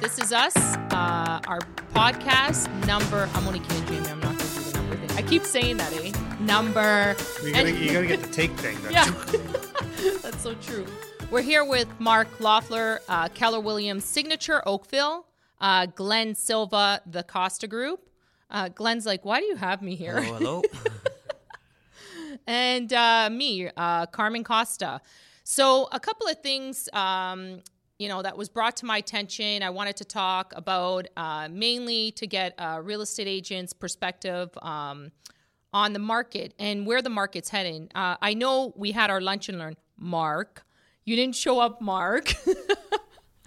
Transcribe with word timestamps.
This 0.00 0.18
is 0.18 0.32
us, 0.32 0.56
uh, 0.56 1.40
our 1.46 1.60
podcast 1.92 2.68
number. 2.86 3.28
I'm 3.34 3.46
only 3.46 3.60
kidding, 3.60 3.86
Jamie. 3.86 4.08
I'm 4.08 4.20
not 4.20 4.36
going 4.38 4.50
to 4.50 4.54
do 4.54 4.70
the 4.70 4.78
number 4.78 4.96
thing. 4.96 5.18
I 5.18 5.22
keep 5.22 5.44
saying 5.44 5.76
that, 5.78 5.92
eh? 5.92 6.12
Number. 6.40 7.16
You 7.44 7.52
gotta, 7.52 7.68
and- 7.68 7.78
you 7.78 7.92
gotta 7.92 8.06
get 8.06 8.22
the 8.22 8.28
take 8.32 8.52
thing. 8.52 8.76
Though. 8.82 8.90
yeah, 8.90 9.04
that's 10.22 10.42
so 10.42 10.54
true. 10.54 10.86
We're 11.30 11.42
here 11.42 11.64
with 11.64 11.88
Mark 11.98 12.28
Loeffler, 12.40 13.00
uh, 13.08 13.28
Keller 13.28 13.60
Williams 13.60 14.04
Signature 14.04 14.62
Oakville, 14.66 15.26
uh, 15.60 15.86
Glenn 15.86 16.34
Silva, 16.34 17.00
the 17.04 17.22
Costa 17.22 17.66
Group. 17.66 18.08
Uh, 18.50 18.68
Glenn's 18.68 19.04
like, 19.04 19.24
why 19.24 19.40
do 19.40 19.46
you 19.46 19.56
have 19.56 19.82
me 19.82 19.94
here? 19.94 20.22
Hello, 20.22 20.38
hello. 20.38 20.62
and 22.46 22.92
uh, 22.92 23.28
me, 23.30 23.68
uh, 23.76 24.06
Carmen 24.06 24.44
Costa. 24.44 25.00
So, 25.44 25.88
a 25.92 26.00
couple 26.00 26.28
of 26.28 26.40
things, 26.40 26.88
um, 26.92 27.62
you 27.98 28.08
know, 28.08 28.22
that 28.22 28.36
was 28.36 28.48
brought 28.48 28.76
to 28.78 28.86
my 28.86 28.98
attention. 28.98 29.62
I 29.62 29.70
wanted 29.70 29.96
to 29.96 30.04
talk 30.04 30.52
about 30.54 31.08
uh, 31.16 31.48
mainly 31.50 32.12
to 32.12 32.26
get 32.26 32.54
a 32.58 32.80
real 32.80 33.00
estate 33.00 33.26
agent's 33.26 33.72
perspective 33.72 34.50
um, 34.62 35.10
on 35.72 35.92
the 35.92 35.98
market 35.98 36.54
and 36.58 36.86
where 36.86 37.02
the 37.02 37.10
market's 37.10 37.48
heading. 37.48 37.90
Uh, 37.94 38.16
I 38.22 38.34
know 38.34 38.72
we 38.76 38.92
had 38.92 39.10
our 39.10 39.20
lunch 39.20 39.48
and 39.48 39.58
learn. 39.58 39.76
Mark, 39.96 40.64
you 41.04 41.16
didn't 41.16 41.34
show 41.34 41.58
up, 41.58 41.80
Mark. 41.80 42.32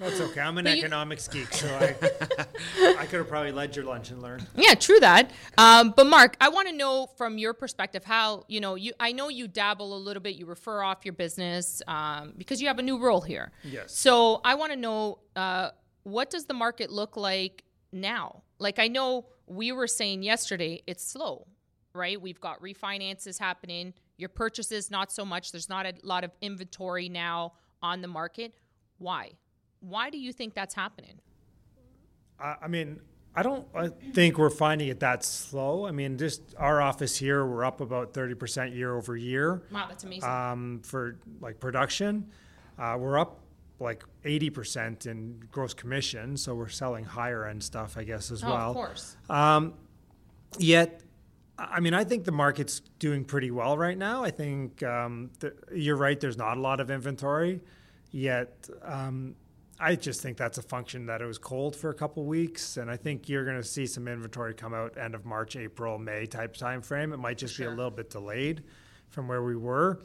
That's 0.01 0.19
okay. 0.19 0.41
I'm 0.41 0.57
an 0.57 0.65
But 0.65 0.77
you- 0.77 0.83
economics 0.83 1.27
geek, 1.27 1.53
so 1.53 1.67
I, 1.67 1.95
I 2.99 3.05
could 3.05 3.19
have 3.19 3.27
probably 3.29 3.51
led 3.51 3.75
your 3.75 3.85
lunch 3.85 4.09
and 4.09 4.21
learn. 4.21 4.45
Yeah, 4.55 4.73
true 4.73 4.99
that. 4.99 5.29
Um, 5.57 5.93
but 5.95 6.07
Mark, 6.07 6.35
I 6.41 6.49
want 6.49 6.67
to 6.69 6.73
know 6.75 7.07
from 7.17 7.37
your 7.37 7.53
perspective 7.53 8.03
how 8.03 8.45
you 8.47 8.59
know 8.59 8.75
you. 8.75 8.93
I 8.99 9.11
know 9.11 9.29
you 9.29 9.47
dabble 9.47 9.95
a 9.95 10.01
little 10.07 10.21
bit. 10.23 10.35
You 10.35 10.47
refer 10.47 10.81
off 10.81 11.05
your 11.05 11.13
business 11.13 11.81
um, 11.87 12.33
because 12.37 12.59
you 12.61 12.67
have 12.67 12.79
a 12.79 12.81
new 12.81 12.97
role 12.97 13.21
here. 13.21 13.51
Yes. 13.63 13.93
So 13.93 14.41
I 14.43 14.55
want 14.55 14.71
to 14.71 14.77
know 14.77 15.19
uh, 15.35 15.69
what 16.03 16.29
does 16.31 16.45
the 16.45 16.53
market 16.55 16.91
look 16.91 17.15
like 17.15 17.63
now? 17.93 18.41
Like 18.57 18.79
I 18.79 18.87
know 18.87 19.27
we 19.45 19.71
were 19.71 19.87
saying 19.87 20.23
yesterday, 20.23 20.81
it's 20.87 21.05
slow, 21.05 21.45
right? 21.93 22.19
We've 22.19 22.39
got 22.41 22.59
refinances 22.61 23.37
happening. 23.37 23.93
Your 24.17 24.29
purchases 24.29 24.89
not 24.89 25.11
so 25.11 25.25
much. 25.25 25.51
There's 25.51 25.69
not 25.69 25.85
a 25.85 25.93
lot 26.03 26.23
of 26.23 26.31
inventory 26.41 27.07
now 27.09 27.53
on 27.83 28.01
the 28.01 28.07
market. 28.07 28.53
Why? 28.97 29.31
Why 29.81 30.09
do 30.09 30.17
you 30.17 30.31
think 30.31 30.53
that's 30.53 30.73
happening? 30.73 31.19
I, 32.39 32.55
I 32.63 32.67
mean, 32.67 32.99
I 33.35 33.43
don't 33.43 33.67
I 33.73 33.89
think 34.13 34.37
we're 34.37 34.49
finding 34.49 34.87
it 34.89 34.99
that 35.01 35.23
slow. 35.23 35.85
I 35.85 35.91
mean, 35.91 36.17
just 36.17 36.41
our 36.57 36.81
office 36.81 37.17
here, 37.17 37.45
we're 37.45 37.63
up 37.63 37.79
about 37.81 38.13
30% 38.13 38.75
year 38.75 38.95
over 38.95 39.15
year 39.15 39.63
Wow, 39.71 39.85
that's 39.87 40.03
amazing. 40.03 40.29
um, 40.29 40.81
for 40.83 41.17
like 41.39 41.59
production. 41.59 42.27
Uh, 42.77 42.97
we're 42.99 43.19
up 43.19 43.39
like 43.79 44.03
80% 44.25 45.07
in 45.07 45.41
gross 45.51 45.73
commission, 45.73 46.37
so 46.37 46.53
we're 46.55 46.67
selling 46.69 47.03
higher 47.03 47.45
end 47.47 47.63
stuff, 47.63 47.97
I 47.97 48.03
guess, 48.03 48.31
as 48.31 48.43
oh, 48.43 48.49
well. 48.49 48.69
of 48.69 48.75
course. 48.75 49.17
Yet, 50.59 51.01
I 51.57 51.79
mean, 51.79 51.93
I 51.93 52.03
think 52.03 52.25
the 52.25 52.31
market's 52.31 52.81
doing 52.99 53.23
pretty 53.23 53.51
well 53.51 53.77
right 53.77 53.97
now. 53.97 54.23
I 54.23 54.31
think 54.31 54.83
um, 54.83 55.31
th- 55.39 55.53
you're 55.73 55.95
right. 55.95 56.19
There's 56.19 56.37
not 56.37 56.57
a 56.57 56.59
lot 56.59 56.79
of 56.79 56.91
inventory, 56.91 57.61
yet 58.11 58.67
um, 58.83 59.35
I 59.81 59.95
just 59.95 60.21
think 60.21 60.37
that's 60.37 60.57
a 60.59 60.61
function 60.61 61.07
that 61.07 61.21
it 61.21 61.25
was 61.25 61.37
cold 61.39 61.75
for 61.75 61.89
a 61.89 61.93
couple 61.93 62.23
weeks, 62.25 62.77
and 62.77 62.89
I 62.89 62.97
think 62.97 63.27
you're 63.27 63.43
going 63.43 63.57
to 63.57 63.63
see 63.63 63.87
some 63.87 64.07
inventory 64.07 64.53
come 64.53 64.73
out 64.75 64.95
end 64.97 65.15
of 65.15 65.25
March, 65.25 65.55
April, 65.55 65.97
May 65.97 66.27
type 66.27 66.55
time 66.55 66.81
frame. 66.81 67.13
It 67.13 67.17
might 67.17 67.37
just 67.39 67.57
be 67.57 67.63
a 67.63 67.69
little 67.69 67.89
bit 67.89 68.09
delayed 68.11 68.63
from 69.09 69.27
where 69.27 69.41
we 69.41 69.55
were. 69.55 69.99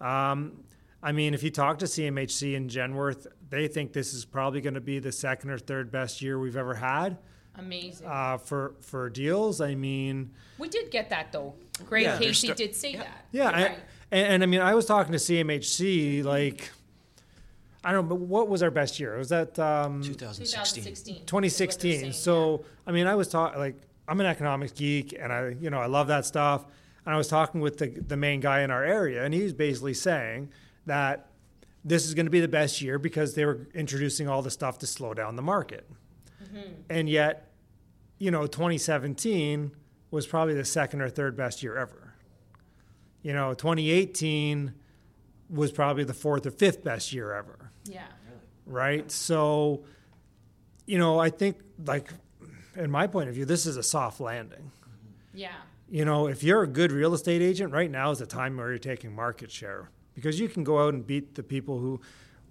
Um, 0.00 0.64
I 1.02 1.12
mean, 1.12 1.34
if 1.34 1.42
you 1.42 1.50
talk 1.50 1.78
to 1.80 1.84
CMHC 1.86 2.56
and 2.56 2.70
Genworth, 2.70 3.26
they 3.48 3.68
think 3.68 3.92
this 3.92 4.14
is 4.14 4.24
probably 4.24 4.60
going 4.62 4.74
to 4.74 4.80
be 4.80 4.98
the 4.98 5.12
second 5.12 5.50
or 5.50 5.58
third 5.58 5.90
best 5.90 6.22
year 6.22 6.38
we've 6.38 6.56
ever 6.56 6.74
had 6.74 7.18
Amazing. 7.58 8.06
uh, 8.06 8.38
for 8.38 8.74
for 8.80 9.08
deals. 9.10 9.60
I 9.60 9.74
mean, 9.74 10.30
We 10.58 10.68
did 10.68 10.90
get 10.90 11.10
that 11.10 11.30
though. 11.32 11.54
Greg 11.86 12.04
Yeah, 12.04 12.18
Casey 12.18 12.48
sta- 12.48 12.54
did 12.56 12.74
say 12.74 12.96
that. 12.96 13.26
yeah, 13.32 13.48
I, 13.48 13.62
Right. 13.64 13.78
and, 14.10 14.26
and 14.34 14.42
I 14.42 14.46
mean, 14.46 14.60
I 14.60 14.74
was 14.74 14.86
talking 14.86 15.12
to 15.12 15.18
CMHC 15.18 16.22
like. 16.24 16.70
I 17.82 17.92
don't 17.92 18.08
know, 18.08 18.16
but 18.16 18.20
what 18.26 18.48
was 18.48 18.62
our 18.62 18.70
best 18.70 19.00
year? 19.00 19.16
Was 19.16 19.30
that 19.30 19.58
um, 19.58 20.02
2016. 20.02 21.24
2016. 21.24 21.26
2016? 21.26 22.12
So, 22.12 22.64
I 22.86 22.92
mean, 22.92 23.06
I 23.06 23.14
was 23.14 23.28
talking 23.28 23.58
like 23.58 23.76
I'm 24.06 24.20
an 24.20 24.26
economics 24.26 24.72
geek, 24.72 25.16
and 25.18 25.32
I, 25.32 25.56
you 25.60 25.70
know, 25.70 25.78
I 25.78 25.86
love 25.86 26.08
that 26.08 26.26
stuff. 26.26 26.66
And 27.06 27.14
I 27.14 27.16
was 27.16 27.28
talking 27.28 27.60
with 27.60 27.78
the 27.78 27.88
the 27.88 28.16
main 28.16 28.40
guy 28.40 28.60
in 28.60 28.70
our 28.70 28.84
area, 28.84 29.24
and 29.24 29.32
he 29.32 29.42
was 29.42 29.54
basically 29.54 29.94
saying 29.94 30.50
that 30.86 31.30
this 31.84 32.06
is 32.06 32.14
going 32.14 32.26
to 32.26 32.30
be 32.30 32.40
the 32.40 32.48
best 32.48 32.82
year 32.82 32.98
because 32.98 33.34
they 33.34 33.46
were 33.46 33.66
introducing 33.74 34.28
all 34.28 34.42
the 34.42 34.50
stuff 34.50 34.78
to 34.80 34.86
slow 34.86 35.14
down 35.14 35.36
the 35.36 35.42
market. 35.42 35.88
And 36.90 37.08
yet, 37.08 37.52
you 38.18 38.30
know, 38.30 38.46
2017 38.46 39.72
was 40.10 40.26
probably 40.26 40.54
the 40.54 40.64
second 40.64 41.00
or 41.00 41.08
third 41.08 41.36
best 41.36 41.62
year 41.62 41.76
ever. 41.78 42.14
You 43.22 43.32
know, 43.32 43.54
2018 43.54 44.74
was 45.50 45.72
probably 45.72 46.04
the 46.04 46.14
fourth 46.14 46.46
or 46.46 46.50
fifth 46.50 46.84
best 46.84 47.12
year 47.12 47.32
ever 47.34 47.70
yeah. 47.84 48.06
right? 48.66 49.10
So, 49.10 49.84
you 50.86 50.98
know, 50.98 51.18
I 51.18 51.30
think 51.30 51.56
like 51.84 52.12
in 52.76 52.90
my 52.90 53.06
point 53.06 53.28
of 53.28 53.34
view, 53.34 53.44
this 53.44 53.66
is 53.66 53.76
a 53.76 53.82
soft 53.82 54.20
landing. 54.20 54.70
Mm-hmm. 54.82 55.38
Yeah. 55.38 55.52
You 55.88 56.04
know, 56.04 56.28
if 56.28 56.44
you're 56.44 56.62
a 56.62 56.68
good 56.68 56.92
real 56.92 57.14
estate 57.14 57.42
agent, 57.42 57.72
right 57.72 57.90
now 57.90 58.10
is 58.12 58.18
the 58.20 58.26
time 58.26 58.56
where 58.56 58.68
you're 58.68 58.78
taking 58.78 59.12
market 59.14 59.50
share 59.50 59.90
because 60.14 60.38
you 60.38 60.48
can 60.48 60.62
go 60.62 60.86
out 60.86 60.94
and 60.94 61.04
beat 61.04 61.34
the 61.34 61.42
people 61.42 61.78
who 61.78 62.00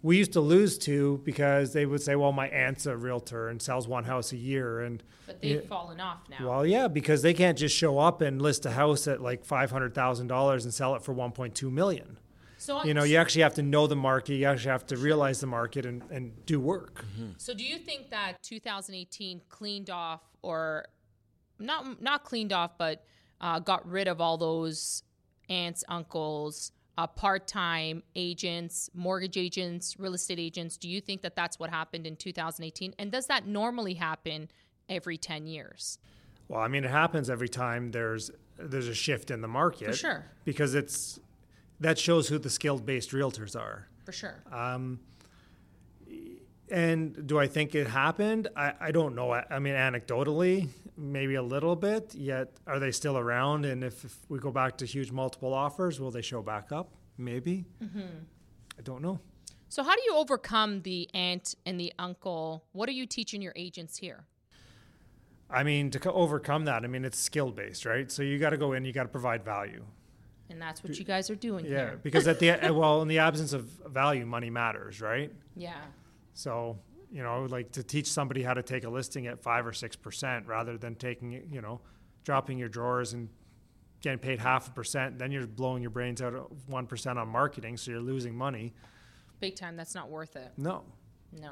we 0.02 0.18
used 0.18 0.34
to 0.34 0.42
lose 0.42 0.78
to 0.80 1.22
because 1.26 1.74
they 1.74 1.86
would 1.86 2.02
say, 2.02 2.16
"Well, 2.16 2.32
my 2.32 2.48
aunt's 2.50 2.86
a 2.86 2.96
realtor 2.98 3.50
and 3.50 3.62
sells 3.62 3.88
one 3.88 4.06
house 4.06 4.32
a 4.32 4.38
year," 4.38 4.80
and 4.82 5.04
But 5.26 5.42
they've 5.42 5.62
Yeah. 5.62 5.68
fallen 5.68 6.00
off 6.00 6.20
now. 6.30 6.48
well, 6.50 6.66
yeah, 6.66 6.88
because 6.88 7.22
they 7.22 7.34
can't 7.34 7.58
just 7.58 7.76
show 7.76 8.00
up 8.00 8.22
and 8.22 8.42
list 8.42 8.66
a 8.66 8.72
house 8.72 9.08
at 9.08 9.22
like 9.22 9.44
five 9.46 9.72
hundred 9.72 9.94
thousand 9.94 10.28
dollars 10.28 10.64
and 10.66 10.74
sell 10.74 10.96
it 10.96 11.02
for 11.04 11.14
one 11.14 11.32
point 11.32 11.54
two 11.56 11.70
million. 11.70 12.18
So 12.60 12.84
You 12.84 12.94
know, 12.94 13.04
you 13.04 13.16
actually 13.16 13.44
have 13.44 13.56
to 13.56 13.64
know 13.64 13.88
the 13.88 13.96
market. 13.96 14.36
You 14.36 14.46
actually 14.46 14.72
have 14.72 14.86
to 14.88 14.98
realize 14.98 15.40
the 15.40 15.48
market 15.48 15.86
and, 15.86 16.04
and 16.12 16.46
do 16.46 16.60
work. 16.60 17.06
So 17.38 17.54
do 17.54 17.64
you 17.64 17.78
think 17.78 18.10
that 18.10 18.44
2018 18.44 19.42
cleaned 19.48 19.90
off 19.90 20.22
or 20.42 20.86
not 21.58 22.02
not 22.02 22.26
cleaned 22.26 22.52
off 22.52 22.78
but 22.78 23.06
uh, 23.40 23.60
got 23.60 23.90
rid 23.90 24.10
of 24.10 24.20
all 24.20 24.38
those 24.38 25.04
aunts, 25.48 25.86
uncles, 25.88 26.74
uh, 26.98 27.08
part-time 27.08 28.04
agents, 28.16 28.90
mortgage 28.94 29.38
agents, 29.38 29.98
real 29.98 30.14
estate 30.14 30.40
agents? 30.40 30.76
Do 30.76 30.90
you 30.90 31.00
think 31.00 31.22
that 31.22 31.38
that's 31.38 31.60
what 31.60 31.70
happened 31.70 32.06
in 32.06 32.18
2018? 32.18 32.94
And 33.00 33.10
does 33.10 33.28
that 33.28 33.48
normally 33.48 33.94
happen 33.94 34.50
every 34.90 35.18
10 35.18 35.48
years? 35.48 35.98
Well, 36.50 36.60
I 36.60 36.68
mean, 36.68 36.84
it 36.84 36.92
happens 36.92 37.30
every 37.30 37.48
time 37.48 37.92
there's 37.92 38.32
there's 38.58 38.90
a 38.90 38.94
shift 38.94 39.32
in 39.32 39.40
the 39.40 39.48
market. 39.48 39.92
For 39.92 39.96
sure. 39.96 40.26
Because 40.44 40.76
it's 40.76 41.22
that 41.80 41.98
shows 41.98 42.28
who 42.28 42.38
the 42.38 42.50
skilled 42.50 42.86
based 42.86 43.12
realtors 43.12 43.56
are. 43.56 43.88
For 44.06 44.12
sure. 44.12 44.44
And 46.72 47.26
do 47.26 47.40
I 47.40 47.48
think 47.48 47.74
it 47.74 47.88
happened? 47.88 48.48
I, 48.56 48.74
I 48.80 48.92
don't 48.92 49.16
know. 49.16 49.32
I, 49.32 49.44
I 49.50 49.58
mean, 49.58 49.74
anecdotally, 49.74 50.68
maybe 50.96 51.36
a 51.36 51.42
little 51.42 51.76
bit. 51.76 52.14
Yet, 52.14 52.52
are 52.68 52.78
they 52.78 52.92
still 52.92 53.18
around? 53.18 53.66
And 53.66 53.84
if, 53.84 54.06
if 54.06 54.16
we 54.30 54.38
go 54.38 54.52
back 54.52 54.78
to 54.78 54.86
huge 54.86 55.12
multiple 55.12 55.54
offers, 55.54 56.00
will 56.00 56.12
they 56.12 56.22
show 56.22 56.44
back 56.44 56.72
up? 56.72 56.92
Maybe. 57.18 57.66
Mm-hmm. 57.84 58.02
I 58.78 58.82
don't 58.84 59.02
know. 59.02 59.20
So 59.68 59.84
how 59.84 59.96
do 59.96 60.02
you 60.06 60.16
overcome 60.16 60.82
the 60.84 61.10
aunt 61.14 61.56
and 61.66 61.80
the 61.80 61.92
uncle? 61.98 62.66
What 62.72 62.88
are 62.88 62.94
you 62.94 63.08
teaching 63.08 63.42
your 63.42 63.54
agents 63.56 63.98
here? 63.98 64.26
I 65.50 65.64
mean, 65.64 65.90
to 65.92 66.12
overcome 66.12 66.66
that, 66.66 66.84
I 66.84 66.88
mean, 66.88 67.04
it's 67.04 67.18
skill 67.18 67.50
based, 67.50 67.86
right? 67.86 68.12
So 68.12 68.22
you 68.22 68.38
got 68.38 68.52
to 68.52 68.58
go 68.58 68.74
in, 68.74 68.86
you 68.86 68.94
got 68.94 69.04
to 69.04 69.10
provide 69.10 69.44
value. 69.44 69.84
And 70.50 70.62
that's 70.62 70.84
what 70.84 70.98
you 70.98 71.06
guys 71.06 71.30
are 71.30 71.36
doing 71.36 71.66
Yeah, 71.66 71.72
here. 71.72 72.00
because 72.02 72.28
at 72.28 72.40
the 72.40 72.50
well, 72.74 73.02
in 73.02 73.08
the 73.08 73.20
absence 73.20 73.54
of 73.54 73.66
value, 73.88 74.26
money 74.26 74.50
matters, 74.50 75.00
right? 75.02 75.32
Yeah. 75.56 75.76
So, 76.34 76.80
you 77.12 77.22
know, 77.22 77.30
I 77.36 77.40
would 77.40 77.52
like 77.52 77.72
to 77.74 77.84
teach 77.84 78.08
somebody 78.08 78.42
how 78.42 78.54
to 78.54 78.64
take 78.64 78.84
a 78.84 78.90
listing 78.90 79.28
at 79.28 79.42
five 79.42 79.66
or 79.68 79.74
six 79.74 79.96
percent 79.96 80.48
rather 80.48 80.78
than 80.78 80.96
taking 80.96 81.34
it, 81.34 81.46
you 81.52 81.62
know, 81.62 81.82
dropping 82.24 82.58
your 82.58 82.70
drawers 82.70 83.14
and 83.14 83.30
getting 84.02 84.20
paid 84.20 84.40
half 84.40 84.68
a 84.68 84.72
percent. 84.72 85.20
Then 85.20 85.32
you're 85.32 85.46
blowing 85.46 85.82
your 85.82 85.92
brains 85.92 86.22
out 86.22 86.34
of 86.34 86.48
one 86.68 86.88
percent 86.88 87.20
on 87.20 87.28
marketing, 87.28 87.78
so 87.78 87.92
you're 87.92 88.00
losing 88.02 88.36
money. 88.36 88.74
Big 89.40 89.56
time. 89.56 89.76
That's 89.76 89.94
not 89.96 90.10
worth 90.10 90.36
it. 90.36 90.52
No. 90.58 90.84
No. 91.32 91.52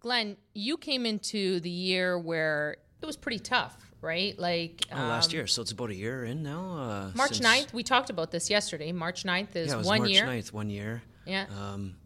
Glenn, 0.00 0.36
you 0.54 0.76
came 0.76 1.06
into 1.06 1.60
the 1.60 1.70
year 1.70 2.18
where 2.18 2.76
it 3.02 3.06
was 3.06 3.16
pretty 3.16 3.38
tough, 3.40 3.87
right? 4.00 4.38
Like 4.38 4.84
Oh, 4.92 4.96
last 4.96 5.30
um, 5.30 5.36
year, 5.36 5.46
so 5.46 5.62
it's 5.62 5.72
about 5.72 5.90
a 5.90 5.94
year 5.94 6.24
in 6.24 6.42
now. 6.42 6.78
Uh, 6.78 7.10
March 7.14 7.38
since- 7.38 7.46
9th, 7.46 7.72
we 7.72 7.82
talked 7.82 8.10
about 8.10 8.30
this 8.30 8.50
yesterday. 8.50 8.92
March 8.92 9.24
9th 9.24 9.56
is 9.56 9.68
Yeah, 9.68 9.74
it 9.74 9.78
was 9.78 9.86
one 9.86 9.98
March 10.00 10.10
year. 10.10 10.24
9th, 10.24 10.52
one 10.52 10.70
year. 10.70 11.02
Yeah. 11.26 11.46
Um, 11.58 11.96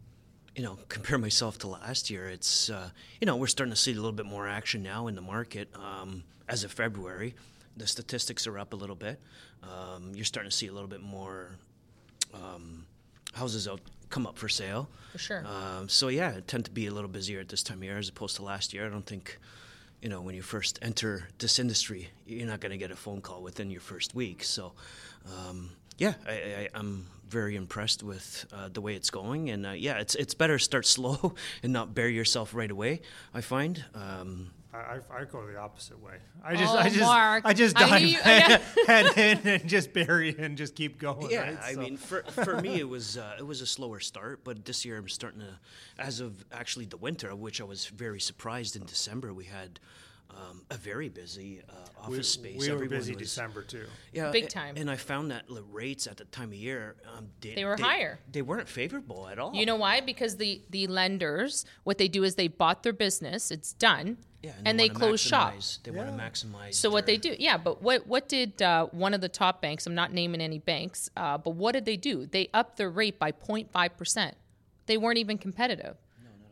you 0.55 0.63
know, 0.63 0.77
compare 0.87 1.17
myself 1.17 1.57
to 1.59 1.67
last 1.67 2.09
year. 2.09 2.27
It's 2.27 2.69
uh, 2.69 2.89
you 3.19 3.25
know 3.25 3.35
we're 3.35 3.47
starting 3.47 3.73
to 3.73 3.79
see 3.79 3.91
a 3.91 3.95
little 3.95 4.11
bit 4.11 4.25
more 4.25 4.47
action 4.47 4.83
now 4.83 5.07
in 5.07 5.15
the 5.15 5.21
market. 5.21 5.69
Um, 5.75 6.23
as 6.47 6.63
of 6.63 6.71
February, 6.71 7.35
the 7.77 7.87
statistics 7.87 8.45
are 8.45 8.59
up 8.59 8.73
a 8.73 8.75
little 8.75 8.95
bit. 8.95 9.19
Um, 9.63 10.11
you're 10.13 10.25
starting 10.25 10.51
to 10.51 10.55
see 10.55 10.67
a 10.67 10.73
little 10.73 10.89
bit 10.89 11.01
more 11.01 11.55
um, 12.33 12.85
houses 13.33 13.67
out 13.67 13.79
come 14.09 14.27
up 14.27 14.37
for 14.37 14.47
sale. 14.47 14.89
For 15.13 15.17
sure. 15.17 15.43
Um, 15.45 15.89
so 15.89 16.07
yeah, 16.09 16.31
it 16.31 16.47
tend 16.47 16.65
to 16.65 16.71
be 16.71 16.87
a 16.87 16.91
little 16.91 17.09
busier 17.09 17.39
at 17.39 17.49
this 17.49 17.63
time 17.63 17.77
of 17.79 17.83
year 17.83 17.97
as 17.97 18.09
opposed 18.09 18.35
to 18.35 18.43
last 18.43 18.73
year. 18.73 18.85
I 18.85 18.89
don't 18.89 19.05
think, 19.05 19.39
you 20.03 20.09
know, 20.09 20.19
when 20.19 20.35
you 20.35 20.41
first 20.41 20.79
enter 20.81 21.29
this 21.37 21.59
industry, 21.59 22.09
you're 22.27 22.45
not 22.45 22.59
going 22.59 22.73
to 22.73 22.77
get 22.77 22.91
a 22.91 22.95
phone 22.95 23.21
call 23.21 23.41
within 23.41 23.71
your 23.71 23.79
first 23.79 24.13
week. 24.13 24.43
So, 24.43 24.73
um, 25.25 25.69
yeah, 25.97 26.15
I, 26.27 26.67
I'm 26.75 27.07
very 27.33 27.55
impressed 27.55 28.03
with 28.03 28.45
uh, 28.53 28.69
the 28.71 28.79
way 28.81 28.93
it's 28.95 29.09
going, 29.09 29.49
and 29.49 29.65
uh, 29.65 29.71
yeah, 29.71 29.97
it's 30.03 30.15
it's 30.15 30.33
better 30.35 30.57
start 30.59 30.85
slow 30.97 31.33
and 31.63 31.73
not 31.73 31.93
bury 31.93 32.13
yourself 32.15 32.53
right 32.53 32.71
away. 32.71 33.01
I 33.33 33.41
find. 33.41 33.83
Um, 33.95 34.51
I, 34.73 34.77
I, 34.77 35.21
I 35.21 35.25
go 35.25 35.45
the 35.45 35.57
opposite 35.59 36.01
way. 36.01 36.15
I 36.43 36.55
just, 36.55 36.73
Oh, 36.73 36.77
I 36.79 36.89
just, 36.89 36.99
Mark. 37.01 37.43
I 37.45 37.53
just 37.53 37.77
I 37.77 37.89
dive 37.89 38.01
knew 38.01 38.07
you- 38.07 38.17
head, 38.23 38.61
head 38.87 39.05
in 39.17 39.47
and 39.47 39.69
just 39.69 39.93
bury 39.93 40.35
and 40.39 40.57
just 40.57 40.73
keep 40.75 40.97
going. 40.97 41.29
Yeah, 41.29 41.41
right? 41.41 41.57
I 41.63 41.73
So- 41.73 41.79
mean, 41.81 41.97
for 41.97 42.23
for 42.23 42.59
me, 42.61 42.79
it 42.79 42.87
was 42.89 43.17
uh, 43.17 43.35
it 43.37 43.45
was 43.45 43.61
a 43.61 43.67
slower 43.67 43.99
start, 43.99 44.43
but 44.43 44.65
this 44.65 44.83
year 44.85 44.97
I'm 44.97 45.09
starting 45.09 45.41
to, 45.41 45.59
as 45.99 46.19
of 46.21 46.43
actually 46.51 46.85
the 46.85 46.97
winter, 46.97 47.29
of 47.29 47.39
which 47.39 47.61
I 47.61 47.65
was 47.65 47.85
very 47.87 48.19
surprised 48.19 48.75
in 48.75 48.85
December, 48.85 49.31
we 49.33 49.45
had 49.45 49.79
um, 50.35 50.61
a 50.71 50.75
very 50.75 51.09
busy 51.09 51.61
uh, 51.69 51.73
office 52.01 52.37
we, 52.37 52.57
space. 52.57 52.69
we 52.69 52.75
were 52.75 52.85
busy 52.85 53.13
was- 53.13 53.21
December 53.21 53.63
too. 53.63 53.85
Yeah, 54.11 54.31
Big 54.31 54.49
time. 54.49 54.75
And 54.77 54.89
I 54.89 54.95
found 54.95 55.31
that 55.31 55.47
the 55.47 55.63
rates 55.63 56.07
at 56.07 56.17
the 56.17 56.25
time 56.25 56.49
of 56.49 56.55
year, 56.55 56.95
um, 57.15 57.29
they, 57.41 57.55
They 57.55 57.65
were 57.65 57.77
higher. 57.77 58.19
They 58.31 58.41
weren't 58.41 58.67
favorable 58.67 59.27
at 59.27 59.39
all. 59.39 59.53
You 59.53 59.65
know 59.65 59.75
why? 59.75 60.01
Because 60.01 60.37
the 60.37 60.61
the 60.69 60.87
lenders, 60.87 61.65
what 61.83 61.97
they 61.97 62.07
do 62.07 62.23
is 62.23 62.35
they 62.35 62.47
bought 62.47 62.83
their 62.83 62.93
business, 62.93 63.51
it's 63.51 63.73
done, 63.73 64.17
yeah, 64.41 64.51
and, 64.65 64.77
they 64.77 64.89
wanna 64.89 64.99
close 64.99 65.21
shop. 65.21 65.53
maximize- 65.53 65.83
They 65.83 65.91
want 65.91 66.09
to 66.09 66.23
maximize. 66.23 66.73
So 66.73 66.89
what 66.89 67.05
they 67.05 67.17
do, 67.17 67.35
yeah, 67.39 67.57
but 67.57 67.81
what 67.81 68.05
what 68.07 68.27
did 68.27 68.61
uh, 68.61 68.87
one 68.87 69.13
of 69.13 69.21
the 69.21 69.29
top 69.29 69.61
banks? 69.61 69.87
I'm 69.87 69.95
not 69.95 70.11
naming 70.11 70.41
any 70.41 70.59
banks, 70.59 71.09
uh, 71.15 71.37
but 71.37 71.51
what 71.51 71.71
did 71.71 71.85
they 71.85 71.97
do? 71.97 72.25
They 72.25 72.49
upped 72.53 72.77
their 72.77 72.89
rate 72.89 73.19
by 73.19 73.31
0.5 73.31 73.97
percent. 73.97 74.35
They 74.85 74.97
weren't 74.97 75.17
even 75.17 75.37
competitive, 75.37 75.95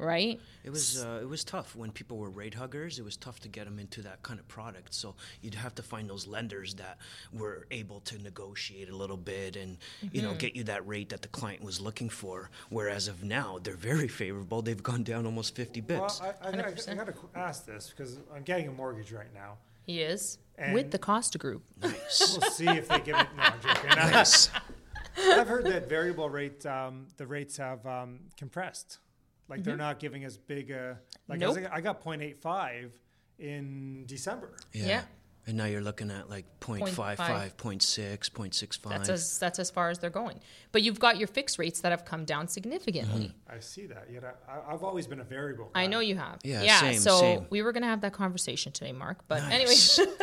right? 0.01 0.39
It 0.63 0.69
was 0.69 1.03
uh, 1.03 1.19
it 1.21 1.29
was 1.29 1.43
tough 1.43 1.75
when 1.75 1.91
people 1.91 2.17
were 2.17 2.29
rate 2.29 2.53
huggers. 2.53 2.99
It 2.99 3.05
was 3.05 3.15
tough 3.17 3.39
to 3.41 3.47
get 3.47 3.65
them 3.65 3.79
into 3.79 4.01
that 4.01 4.21
kind 4.23 4.39
of 4.39 4.47
product. 4.47 4.93
So 4.93 5.15
you'd 5.41 5.55
have 5.55 5.73
to 5.75 5.83
find 5.83 6.09
those 6.09 6.27
lenders 6.27 6.73
that 6.75 6.97
were 7.31 7.67
able 7.71 7.99
to 8.01 8.17
negotiate 8.21 8.89
a 8.89 8.95
little 8.95 9.17
bit 9.17 9.55
and 9.55 9.77
you 10.01 10.09
Mm-hmm. 10.21 10.27
know 10.29 10.33
get 10.35 10.55
you 10.55 10.63
that 10.65 10.85
rate 10.87 11.09
that 11.09 11.21
the 11.21 11.27
client 11.29 11.63
was 11.63 11.79
looking 11.79 12.09
for. 12.09 12.49
Whereas 12.69 13.07
of 13.07 13.23
now, 13.23 13.59
they're 13.63 13.75
very 13.75 14.07
favorable. 14.07 14.61
They've 14.61 14.81
gone 14.83 15.03
down 15.03 15.25
almost 15.25 15.55
50 15.55 15.81
Well, 15.81 16.01
bips. 16.01 16.21
I, 16.21 16.27
I, 16.45 16.49
I, 16.49 16.51
100%. 16.71 16.97
got 16.97 17.07
to 17.07 17.13
ask 17.35 17.65
this 17.65 17.93
because 17.95 18.19
I'm 18.35 18.43
getting 18.43 18.67
a 18.67 18.71
mortgage 18.71 19.11
right 19.11 19.33
now. 19.33 19.57
He 19.85 20.01
is 20.01 20.37
And- 20.57 20.73
with 20.73 20.91
the 20.91 20.99
Costa 20.99 21.37
Group. 21.37 21.63
nice. 21.81 22.37
We'll 22.39 22.49
see 22.51 22.67
if 22.67 22.87
they 22.87 22.99
give 22.99 23.15
it. 23.17 23.27
No, 23.37 23.43
I'm 23.43 23.61
joking. 23.61 23.89
nice. 23.89 24.49
I've 25.17 25.47
heard 25.47 25.65
that 25.65 25.89
variable 25.89 26.29
rate, 26.29 26.65
um, 26.65 27.07
the 27.17 27.27
rates 27.27 27.57
have 27.57 27.85
um, 27.85 28.19
compressed. 28.37 28.99
Like 29.51 29.63
they're 29.63 29.77
not 29.77 29.99
giving 29.99 30.23
as 30.23 30.37
big 30.37 30.71
a. 30.71 30.97
Like 31.27 31.43
I 31.43 31.47
was- 31.47 31.57
Nope. 31.57 31.69
I 31.71 31.81
got 31.81 32.03
0.85 32.03 32.91
in 33.37 34.05
December. 34.05 34.55
Yeah. 34.73 34.85
Yeah. 34.87 35.01
And 35.47 35.57
now 35.57 35.65
you're 35.65 35.81
looking 35.81 36.11
at 36.11 36.29
like 36.29 36.45
0.55, 36.59 37.17
0.6, 37.17 38.29
0.65. 38.29 38.89
That's 38.89 39.09
as 39.09 39.39
that's 39.39 39.57
as 39.57 39.71
far 39.71 39.89
as 39.89 39.97
they're 39.97 40.11
going. 40.11 40.39
But 40.71 40.83
you've 40.83 40.99
got 40.99 41.17
your 41.17 41.27
fixed 41.27 41.57
rates 41.57 41.81
that 41.81 41.89
have 41.91 42.05
come 42.05 42.25
down 42.25 42.47
significantly. 42.47 43.33
I 43.49 43.59
see 43.59 43.87
that. 43.87 44.07
Yet 44.13 44.23
I, 44.23 44.51
I, 44.51 44.73
I've 44.73 44.83
always 44.83 45.07
been 45.07 45.19
a 45.19 45.23
variable. 45.23 45.71
I 45.73 45.87
know 45.87 45.99
you 45.99 46.15
have. 46.15 46.39
Yeah, 46.43 46.79
same, 46.79 46.99
so 46.99 47.19
same. 47.19 47.47
we 47.49 47.63
were 47.63 47.71
going 47.71 47.81
to 47.81 47.89
have 47.89 48.01
that 48.01 48.13
conversation 48.13 48.71
today, 48.71 48.91
Mark. 48.91 49.27
But 49.27 49.41
Nice. 49.41 49.97
anyway, 49.97 50.15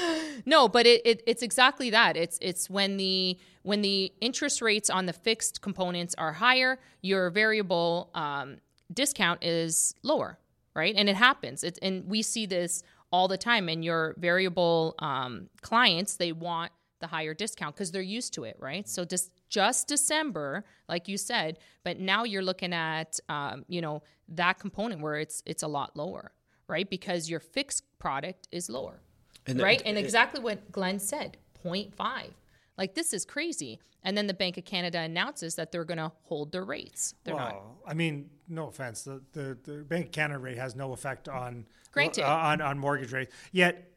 no, 0.44 0.66
but 0.68 0.86
it, 0.86 1.02
it, 1.06 1.22
it's 1.24 1.42
exactly 1.42 1.90
that. 1.90 2.16
It's 2.16 2.38
it's 2.42 2.68
when 2.68 2.96
the 2.96 3.38
when 3.62 3.80
the 3.80 4.12
interest 4.20 4.60
rates 4.60 4.90
on 4.90 5.06
the 5.06 5.12
fixed 5.12 5.60
components 5.62 6.16
are 6.18 6.32
higher, 6.32 6.80
your 7.00 7.30
variable 7.30 8.10
um, 8.14 8.56
discount 8.92 9.42
is 9.44 9.94
lower, 10.02 10.38
right? 10.74 10.94
And 10.96 11.08
it 11.08 11.16
happens. 11.16 11.64
It, 11.64 11.78
and 11.82 12.06
we 12.06 12.22
see 12.22 12.46
this 12.46 12.82
all 13.10 13.28
the 13.28 13.38
time. 13.38 13.68
And 13.68 13.84
your 13.84 14.14
variable 14.18 14.94
um, 14.98 15.48
clients, 15.62 16.16
they 16.16 16.32
want 16.32 16.72
the 17.00 17.06
higher 17.08 17.34
discount 17.34 17.74
because 17.74 17.90
they're 17.92 18.02
used 18.02 18.32
to 18.34 18.44
it, 18.44 18.56
right? 18.58 18.88
So 18.88 19.04
just 19.04 19.30
just 19.50 19.86
December, 19.88 20.64
like 20.88 21.06
you 21.06 21.16
said, 21.18 21.58
but 21.84 22.00
now 22.00 22.24
you're 22.24 22.42
looking 22.42 22.72
at 22.72 23.20
um, 23.28 23.64
you 23.68 23.80
know 23.80 24.02
that 24.28 24.58
component 24.58 25.00
where 25.00 25.16
it's 25.16 25.42
it's 25.46 25.62
a 25.62 25.68
lot 25.68 25.96
lower, 25.96 26.32
right? 26.66 26.88
Because 26.88 27.28
your 27.28 27.40
fixed 27.40 27.84
product 27.98 28.48
is 28.52 28.70
lower, 28.70 29.00
And 29.46 29.60
right? 29.60 29.80
it- 29.80 29.86
and 29.86 29.98
it- 29.98 30.00
exactly 30.04 30.40
what 30.40 30.72
Glenn 30.72 30.98
said, 30.98 31.36
0.5. 31.64 32.30
Like 32.78 32.94
this 32.94 33.12
is 33.12 33.24
crazy. 33.24 33.80
And 34.06 34.16
then 34.18 34.26
the 34.26 34.34
Bank 34.34 34.58
of 34.58 34.64
Canada 34.66 34.98
announces 34.98 35.54
that 35.54 35.72
they're 35.72 35.84
going 35.86 35.96
to 35.98 36.12
hold 36.24 36.52
their 36.52 36.64
rates. 36.64 37.14
They're 37.24 37.34
not. 37.34 37.54
Well, 37.54 37.78
I 37.86 37.94
mean, 37.94 38.28
no 38.48 38.68
offense. 38.68 39.02
The, 39.02 39.22
the, 39.32 39.56
the 39.64 39.72
Bank 39.84 40.06
of 40.06 40.12
Canada 40.12 40.38
rate 40.38 40.58
has 40.58 40.76
no 40.76 40.92
effect 40.92 41.26
on 41.28 41.64
Granted. 41.90 42.24
uh, 42.24 42.28
on, 42.34 42.60
on 42.60 42.78
mortgage 42.78 43.12
rates. 43.12 43.32
Yet, 43.50 43.90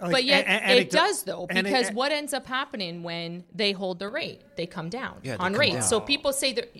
like, 0.00 0.12
But 0.12 0.24
yet 0.24 0.44
a- 0.46 0.72
a- 0.72 0.80
it 0.80 0.90
does 0.90 1.22
though, 1.22 1.46
and- 1.48 1.64
because 1.64 1.86
and- 1.88 1.96
what 1.96 2.12
ends 2.12 2.34
up 2.34 2.46
happening 2.46 3.02
when 3.02 3.44
they 3.54 3.72
hold 3.72 4.00
the 4.00 4.08
rate? 4.10 4.42
They 4.56 4.66
come 4.66 4.90
down 4.90 5.20
Yeah, 5.22 5.36
they 5.38 5.44
on 5.44 5.52
come 5.52 5.60
rates. 5.60 5.74
down. 5.76 5.82
So 5.84 6.00
people 6.00 6.34
say 6.34 6.52
that 6.52 6.70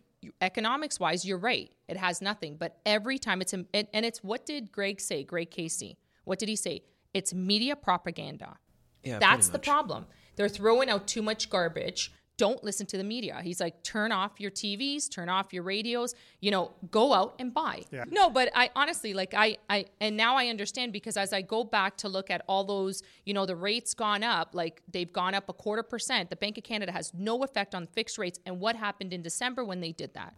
economics 0.43 1.01
wise, 1.01 1.25
you're 1.25 1.39
right. 1.39 1.71
It 1.89 1.97
has 1.97 2.21
nothing. 2.21 2.57
But 2.57 2.79
every 2.85 3.19
time 3.19 3.41
it's 3.41 3.55
a, 3.55 3.65
and 3.73 3.89
and 3.95 4.05
it's 4.05 4.23
what 4.23 4.45
did 4.45 4.73
Greg 4.73 5.01
say? 5.01 5.23
Greg 5.25 5.51
Casey. 5.51 5.97
What 6.25 6.39
did 6.39 6.49
he 6.51 6.57
say? 6.57 6.83
It's 7.15 7.33
media 7.33 7.77
propaganda. 7.77 8.59
Yeah, 9.03 9.19
That's 9.19 9.49
the 9.49 9.59
problem. 9.59 10.07
They're 10.37 10.49
throwing 10.49 10.89
out 10.89 11.07
too 11.07 11.23
much 11.23 11.51
garbage. 11.51 12.13
Don't 12.37 12.65
listen 12.65 12.85
to 12.87 12.97
the 12.97 13.05
media. 13.05 13.41
He's 13.45 13.61
like, 13.61 13.85
turn 13.85 14.11
off 14.11 14.41
your 14.41 14.51
TVs, 14.51 15.09
turn 15.09 15.29
off 15.29 15.53
your 15.53 15.63
radios, 15.63 16.17
you 16.41 16.51
know, 16.51 16.73
go 16.91 17.13
out 17.13 17.37
and 17.39 17.55
buy. 17.55 17.85
Yeah. 17.93 18.05
No, 18.11 18.29
but 18.29 18.51
I 18.57 18.71
honestly 18.75 19.15
like 19.15 19.35
I 19.35 19.59
I 19.71 19.87
and 20.01 20.17
now 20.17 20.37
I 20.37 20.49
understand 20.49 20.93
because 20.93 21.17
as 21.17 21.33
I 21.33 21.43
go 21.43 21.63
back 21.63 21.97
to 21.99 22.09
look 22.09 22.31
at 22.31 22.43
all 22.49 22.65
those, 22.65 23.05
you 23.25 23.35
know, 23.35 23.47
the 23.47 23.55
rates 23.55 23.95
gone 23.95 24.25
up, 24.25 24.53
like 24.53 24.83
they've 24.91 25.13
gone 25.13 25.35
up 25.35 25.49
a 25.49 25.53
quarter 25.53 25.85
percent. 25.85 26.29
The 26.29 26.35
Bank 26.35 26.59
of 26.59 26.65
Canada 26.65 26.91
has 26.91 27.15
no 27.15 27.45
effect 27.45 27.73
on 27.73 27.87
fixed 27.87 28.19
rates. 28.19 28.41
And 28.45 28.59
what 28.59 28.75
happened 28.75 29.13
in 29.13 29.23
December 29.23 29.65
when 29.65 29.81
they 29.81 29.93
did 29.93 30.15
that? 30.15 30.35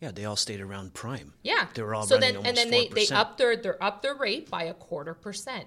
Yeah, 0.00 0.12
they 0.12 0.24
all 0.24 0.36
stayed 0.36 0.60
around 0.60 0.94
prime. 0.94 1.34
Yeah. 1.42 1.66
They 1.74 1.82
were 1.82 1.94
all 1.94 2.06
so 2.06 2.14
running 2.14 2.36
then 2.36 2.46
and 2.46 2.56
then 2.56 2.70
they, 2.70 2.88
they 2.88 3.04
4%. 3.04 3.12
up 3.12 3.36
their 3.36 3.54
they're 3.56 3.82
up 3.84 4.00
their 4.00 4.14
rate 4.14 4.48
by 4.48 4.62
a 4.62 4.74
quarter 4.74 5.12
percent. 5.12 5.66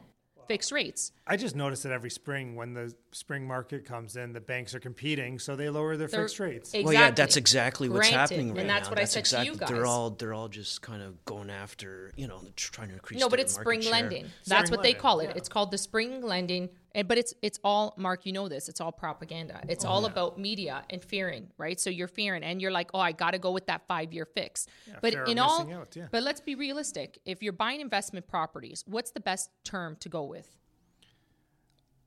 Fixed 0.51 0.71
rates. 0.73 1.13
I 1.25 1.37
just 1.37 1.55
notice 1.55 1.83
that 1.83 1.93
every 1.93 2.09
spring 2.09 2.55
when 2.57 2.73
the 2.73 2.93
spring 3.13 3.47
market 3.47 3.85
comes 3.85 4.17
in, 4.17 4.33
the 4.33 4.41
banks 4.41 4.75
are 4.75 4.81
competing, 4.81 5.39
so 5.39 5.55
they 5.55 5.69
lower 5.69 5.95
their 5.95 6.07
They're- 6.09 6.23
fixed 6.23 6.41
rates. 6.41 6.69
Exactly. 6.73 6.83
Well, 6.83 6.93
yeah, 6.93 7.11
that's 7.11 7.37
exactly 7.37 7.87
what's 7.87 8.09
Granted, 8.09 8.17
happening 8.19 8.47
right 8.49 8.55
now. 8.55 8.61
and 8.61 8.69
that's 8.69 8.87
now. 8.87 8.91
what 8.91 8.99
I 8.99 9.05
said 9.05 9.23
to 9.25 9.45
you 9.45 9.53
exactly- 9.53 9.75
They're 9.77 9.85
all 9.85 10.09
they're 10.09 10.33
all 10.33 10.49
just 10.49 10.81
kind 10.81 11.01
of 11.01 11.23
going 11.23 11.49
after, 11.49 12.11
you 12.17 12.27
know, 12.27 12.41
trying 12.57 12.89
to 12.89 12.95
increase. 12.95 13.21
No, 13.21 13.29
but 13.29 13.39
it's 13.39 13.53
spring 13.53 13.79
share. 13.79 13.93
lending. 13.93 14.25
That's 14.45 14.67
Spring 14.67 14.77
what 14.77 14.83
they 14.83 14.93
call 14.93 15.21
it. 15.21 15.29
yeah. 15.29 15.37
It's 15.37 15.47
called 15.47 15.71
the 15.71 15.77
spring 15.77 16.21
lending. 16.21 16.67
And 16.93 17.07
but 17.07 17.17
it's 17.17 17.33
it's 17.41 17.59
all 17.63 17.93
Mark, 17.97 18.25
you 18.25 18.33
know 18.33 18.49
this. 18.49 18.67
It's 18.67 18.81
all 18.81 18.91
propaganda. 18.91 19.61
It's 19.69 19.85
oh, 19.85 19.89
all 19.89 20.05
about 20.05 20.37
media 20.37 20.83
and 20.89 21.03
fearing, 21.03 21.47
right? 21.57 21.79
So 21.79 21.89
you're 21.89 22.07
fearing 22.07 22.43
and 22.43 22.61
you're 22.61 22.71
like, 22.71 22.91
"Oh, 22.93 22.99
I 22.99 23.11
got 23.11 23.31
to 23.31 23.39
go 23.39 23.51
with 23.51 23.67
that 23.67 23.87
5-year 23.87 24.25
fix." 24.25 24.67
but 25.01 25.13
in 25.27 25.39
all 25.39 25.71
out, 25.71 25.95
yeah. 25.95 26.07
But 26.11 26.23
let's 26.23 26.41
be 26.41 26.55
realistic. 26.55 27.19
If 27.25 27.41
you're 27.41 27.53
buying 27.53 27.81
investment 27.81 28.27
properties, 28.27 28.83
what's 28.87 29.11
the 29.11 29.19
best 29.19 29.49
term 29.63 29.95
to 30.01 30.09
go 30.09 30.23
with? 30.23 30.57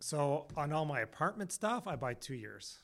So 0.00 0.46
on 0.56 0.72
all 0.72 0.84
my 0.84 1.00
apartment 1.00 1.50
stuff, 1.50 1.86
I 1.86 1.96
buy 1.96 2.12
two 2.12 2.34
years, 2.34 2.78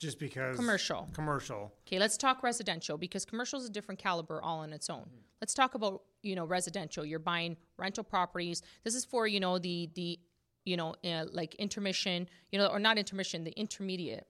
just 0.00 0.18
because 0.18 0.56
Commercial. 0.56 1.08
Commercial. 1.12 1.72
Okay, 1.86 2.00
let's 2.00 2.16
talk 2.16 2.42
residential 2.42 2.98
because 2.98 3.24
commercial 3.24 3.60
is 3.60 3.66
a 3.66 3.70
different 3.70 4.00
caliber 4.00 4.42
all 4.42 4.60
on 4.60 4.72
its 4.72 4.90
own. 4.90 5.02
Mm. 5.02 5.22
Let's 5.40 5.54
talk 5.54 5.76
about 5.76 6.02
you 6.22 6.34
know 6.34 6.44
residential. 6.44 7.04
You're 7.04 7.20
buying 7.20 7.56
rental 7.76 8.02
properties. 8.02 8.62
This 8.82 8.96
is 8.96 9.04
for 9.04 9.28
you 9.28 9.38
know 9.38 9.60
the 9.60 9.90
the 9.94 10.18
you 10.64 10.76
know 10.76 10.94
uh, 11.04 11.24
like 11.32 11.54
intermission, 11.56 12.28
you 12.52 12.58
know, 12.58 12.66
or 12.66 12.78
not 12.78 12.98
intermission, 12.98 13.44
the 13.44 13.52
intermediate, 13.52 14.26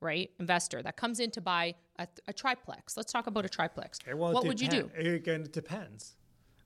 right? 0.00 0.30
Investor 0.38 0.82
that 0.82 0.96
comes 0.96 1.20
in 1.20 1.30
to 1.32 1.40
buy 1.40 1.74
a, 1.98 2.06
a 2.28 2.32
triplex. 2.32 2.96
Let's 2.96 3.12
talk 3.12 3.26
about 3.26 3.44
a 3.44 3.48
triplex. 3.48 3.98
Okay, 4.02 4.14
well, 4.14 4.32
what 4.32 4.44
would 4.46 4.60
you 4.60 4.68
do? 4.68 4.90
Again, 4.96 5.42
it 5.42 5.52
depends, 5.52 6.16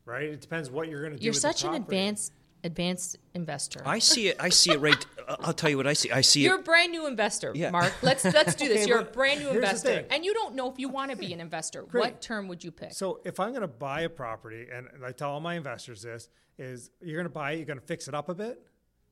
right? 0.04 0.24
It 0.24 0.40
depends 0.40 0.70
what 0.70 0.88
you're 0.88 1.00
going 1.00 1.12
to 1.12 1.18
do. 1.18 1.24
You're 1.24 1.32
with 1.32 1.42
the 1.42 1.52
such 1.52 1.64
an 1.64 1.74
advanced 1.74 2.32
advanced 2.64 3.16
investor. 3.34 3.80
I 3.84 3.98
see 4.00 4.28
it. 4.28 4.36
I 4.40 4.48
see 4.48 4.72
it 4.72 4.80
right. 4.80 5.06
I- 5.28 5.36
I'll 5.40 5.52
tell 5.52 5.70
you 5.70 5.76
what 5.76 5.86
I 5.86 5.92
see. 5.92 6.10
I 6.10 6.20
see 6.20 6.42
You're 6.42 6.56
it. 6.56 6.60
a 6.60 6.64
brand 6.64 6.90
new 6.92 7.06
investor, 7.06 7.52
Yeah. 7.54 7.70
Mark. 7.70 7.92
Let's 8.02 8.24
let's 8.38 8.54
do 8.54 8.68
this. 8.68 8.82
Okay, 8.82 8.88
You're 8.88 9.00
a 9.00 9.04
brand 9.04 9.40
new 9.40 9.50
investor, 9.50 10.04
and 10.10 10.24
you 10.24 10.34
don't 10.34 10.54
know 10.54 10.70
if 10.70 10.78
you 10.78 10.88
want 10.88 11.10
to 11.10 11.16
be 11.16 11.32
an 11.32 11.40
investor. 11.40 11.84
What 11.92 12.20
term 12.20 12.48
would 12.48 12.64
you 12.64 12.72
pick? 12.72 12.92
So 12.92 13.20
if 13.24 13.38
I'm 13.40 13.50
going 13.50 13.62
to 13.62 13.68
buy 13.68 14.02
a 14.02 14.08
property, 14.08 14.66
and 14.72 14.88
I 15.04 15.12
tell 15.12 15.30
all 15.30 15.40
my 15.40 15.54
investors 15.54 16.02
this, 16.02 16.28
is 16.58 16.90
you're 17.00 17.16
going 17.16 17.26
to 17.26 17.30
buy 17.32 17.52
it, 17.52 17.56
you're 17.56 17.66
going 17.66 17.78
to 17.78 17.84
fix 17.86 18.08
it 18.08 18.14
up 18.14 18.28
a 18.28 18.34
bit. 18.34 18.62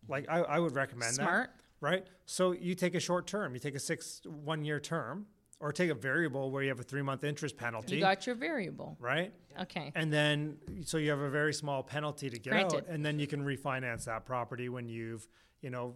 Like 0.08 0.26
I, 0.28 0.40
I 0.40 0.58
would 0.58 0.74
recommend 0.74 1.14
Smart. 1.14 1.50
that, 1.50 1.62
right? 1.80 2.06
So 2.26 2.52
you 2.52 2.74
take 2.74 2.94
a 2.94 3.00
short 3.00 3.26
term, 3.26 3.54
you 3.54 3.60
take 3.60 3.74
a 3.74 3.80
six 3.80 4.20
one 4.24 4.64
year 4.64 4.80
term, 4.80 5.26
or 5.60 5.72
take 5.72 5.90
a 5.90 5.94
variable 5.94 6.50
where 6.50 6.62
you 6.62 6.68
have 6.68 6.80
a 6.80 6.84
three 6.84 7.02
month 7.02 7.24
interest 7.24 7.56
penalty, 7.56 7.96
you 7.96 8.00
got 8.00 8.26
your 8.26 8.34
variable. 8.34 8.96
right? 9.00 9.32
Okay. 9.60 9.92
And 9.94 10.12
then 10.12 10.58
so 10.84 10.98
you 10.98 11.10
have 11.10 11.20
a 11.20 11.30
very 11.30 11.54
small 11.54 11.82
penalty 11.82 12.28
to 12.28 12.38
get 12.38 12.50
Granted. 12.50 12.84
out, 12.84 12.88
and 12.88 13.04
then 13.04 13.18
you 13.18 13.26
can 13.26 13.44
refinance 13.44 14.04
that 14.04 14.26
property 14.26 14.68
when 14.68 14.88
you've 14.88 15.26
you 15.62 15.70
know 15.70 15.94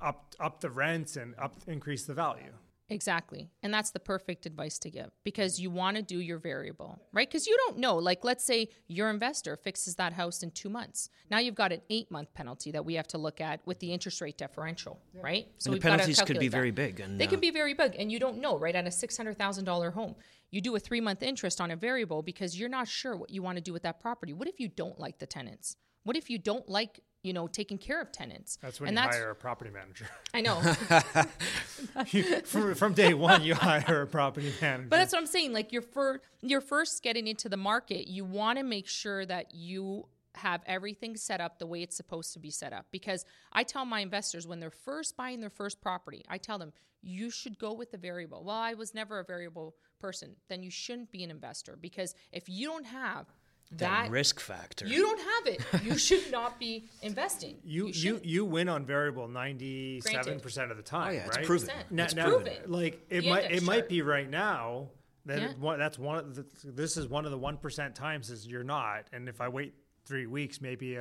up 0.00 0.34
up 0.40 0.60
the 0.60 0.70
rents 0.70 1.16
and 1.16 1.34
up 1.38 1.54
increase 1.66 2.04
the 2.04 2.14
value. 2.14 2.52
Exactly. 2.88 3.50
And 3.62 3.74
that's 3.74 3.90
the 3.90 3.98
perfect 3.98 4.46
advice 4.46 4.78
to 4.78 4.90
give 4.90 5.10
because 5.24 5.58
you 5.58 5.70
want 5.70 5.96
to 5.96 6.02
do 6.02 6.20
your 6.20 6.38
variable, 6.38 7.00
right? 7.12 7.28
Because 7.28 7.46
you 7.46 7.56
don't 7.66 7.78
know. 7.78 7.96
Like, 7.96 8.22
let's 8.22 8.44
say 8.44 8.68
your 8.86 9.10
investor 9.10 9.56
fixes 9.56 9.96
that 9.96 10.12
house 10.12 10.42
in 10.42 10.52
two 10.52 10.68
months. 10.68 11.08
Now 11.30 11.38
you've 11.38 11.56
got 11.56 11.72
an 11.72 11.80
eight 11.90 12.10
month 12.10 12.32
penalty 12.34 12.70
that 12.70 12.84
we 12.84 12.94
have 12.94 13.08
to 13.08 13.18
look 13.18 13.40
at 13.40 13.60
with 13.66 13.80
the 13.80 13.92
interest 13.92 14.20
rate 14.20 14.38
differential, 14.38 15.00
right? 15.20 15.46
And 15.46 15.52
the 15.64 15.70
we've 15.72 15.82
gotta 15.82 15.94
penalties 15.94 16.22
could 16.22 16.38
be 16.38 16.48
that. 16.48 16.56
very 16.56 16.70
big. 16.70 17.00
And 17.00 17.20
They 17.20 17.26
uh, 17.26 17.30
can 17.30 17.40
be 17.40 17.50
very 17.50 17.74
big, 17.74 17.96
and 17.98 18.12
you 18.12 18.20
don't 18.20 18.40
know, 18.40 18.56
right? 18.56 18.76
On 18.76 18.86
a 18.86 18.92
six 18.92 19.16
hundred 19.16 19.36
thousand 19.36 19.64
dollar 19.64 19.90
home, 19.90 20.14
you 20.50 20.60
do 20.60 20.76
a 20.76 20.78
three 20.78 21.00
month 21.00 21.22
interest 21.24 21.60
on 21.60 21.72
a 21.72 21.76
variable 21.76 22.22
because 22.22 22.58
you're 22.58 22.68
not 22.68 22.86
sure 22.86 23.16
what 23.16 23.30
you 23.30 23.42
want 23.42 23.56
to 23.56 23.62
do 23.62 23.72
with 23.72 23.82
that 23.82 24.00
property. 24.00 24.32
What 24.32 24.46
if 24.46 24.60
you 24.60 24.68
don't 24.68 24.98
like 24.98 25.18
the 25.18 25.26
tenants? 25.26 25.76
What 26.04 26.16
if 26.16 26.30
you 26.30 26.38
don't 26.38 26.68
like, 26.68 27.00
you 27.26 27.32
know, 27.32 27.46
taking 27.46 27.78
care 27.78 28.00
of 28.00 28.12
tenants? 28.12 28.58
That's 28.62 28.80
when 28.80 28.88
and 28.88 28.96
you 28.96 29.02
that's 29.02 29.16
hire 29.16 29.30
a 29.30 29.34
property 29.34 29.70
manager. 29.70 30.06
I 30.32 30.40
know, 30.40 30.60
from, 32.44 32.74
from 32.74 32.94
day 32.94 33.14
one, 33.14 33.42
you 33.42 33.54
hire 33.54 34.02
a 34.02 34.06
property 34.06 34.52
manager. 34.60 34.88
but 34.88 34.96
that's 34.98 35.12
what 35.12 35.20
I'm 35.20 35.26
saying. 35.26 35.52
Like 35.52 35.72
you're 35.72 35.82
fir- 35.82 36.20
you're 36.40 36.60
first 36.60 37.02
getting 37.02 37.26
into 37.26 37.48
the 37.48 37.56
market, 37.56 38.08
you 38.08 38.24
want 38.24 38.58
to 38.58 38.64
make 38.64 38.86
sure 38.86 39.26
that 39.26 39.54
you 39.54 40.06
have 40.36 40.62
everything 40.66 41.16
set 41.16 41.40
up 41.40 41.58
the 41.58 41.66
way 41.66 41.82
it's 41.82 41.96
supposed 41.96 42.32
to 42.34 42.38
be 42.38 42.50
set 42.50 42.72
up. 42.72 42.86
Because 42.90 43.24
I 43.52 43.62
tell 43.62 43.84
my 43.84 44.00
investors 44.00 44.46
when 44.46 44.60
they're 44.60 44.70
first 44.70 45.16
buying 45.16 45.40
their 45.40 45.50
first 45.50 45.80
property, 45.80 46.24
I 46.28 46.38
tell 46.38 46.58
them 46.58 46.72
you 47.02 47.30
should 47.30 47.58
go 47.58 47.72
with 47.72 47.90
the 47.90 47.98
variable. 47.98 48.44
Well, 48.44 48.56
I 48.56 48.74
was 48.74 48.94
never 48.94 49.18
a 49.18 49.24
variable 49.24 49.76
person. 49.98 50.36
Then 50.48 50.62
you 50.62 50.70
shouldn't 50.70 51.10
be 51.10 51.24
an 51.24 51.30
investor 51.30 51.76
because 51.80 52.14
if 52.32 52.48
you 52.48 52.68
don't 52.68 52.86
have 52.86 53.26
that 53.72 53.78
that, 53.78 54.10
risk 54.10 54.38
factor. 54.40 54.86
you 54.86 55.02
don't 55.02 55.20
have 55.20 55.46
it. 55.54 55.84
You 55.84 55.98
should 55.98 56.30
not 56.32 56.58
be 56.58 56.84
investing. 57.02 57.56
you 57.64 57.88
you 57.88 57.92
shouldn't. 57.92 58.24
you 58.24 58.44
win 58.44 58.68
on 58.68 58.84
variable 58.86 59.26
ninety 59.28 60.00
seven 60.00 60.38
percent 60.40 60.70
of 60.70 60.76
the 60.76 60.82
time. 60.82 61.08
Oh, 61.08 61.12
yeah, 61.12 61.26
it's 61.26 61.36
right? 61.36 61.46
proven. 61.46 61.70
Now, 61.90 62.04
It's 62.04 62.14
now, 62.14 62.26
proven. 62.28 62.52
like 62.66 63.04
it 63.10 63.22
The 63.22 63.30
might 63.30 63.44
index 63.44 63.62
it 63.62 63.66
might 63.66 63.88
be 63.88 64.02
right 64.02 64.28
now 64.30 64.90
that 65.26 65.40
Yeah. 65.40 65.52
one, 65.58 65.78
that's 65.80 65.98
one 65.98 66.18
of 66.18 66.34
the, 66.36 66.46
this 66.64 66.96
is 66.96 67.08
one 67.08 67.24
of 67.24 67.32
the 67.32 67.38
one 67.38 67.56
percent 67.56 67.94
times 67.96 68.30
is 68.30 68.46
you're 68.46 68.62
not, 68.64 69.06
and 69.12 69.28
if 69.28 69.40
I 69.40 69.48
wait 69.48 69.74
three 70.04 70.26
weeks, 70.26 70.60
maybe 70.60 70.96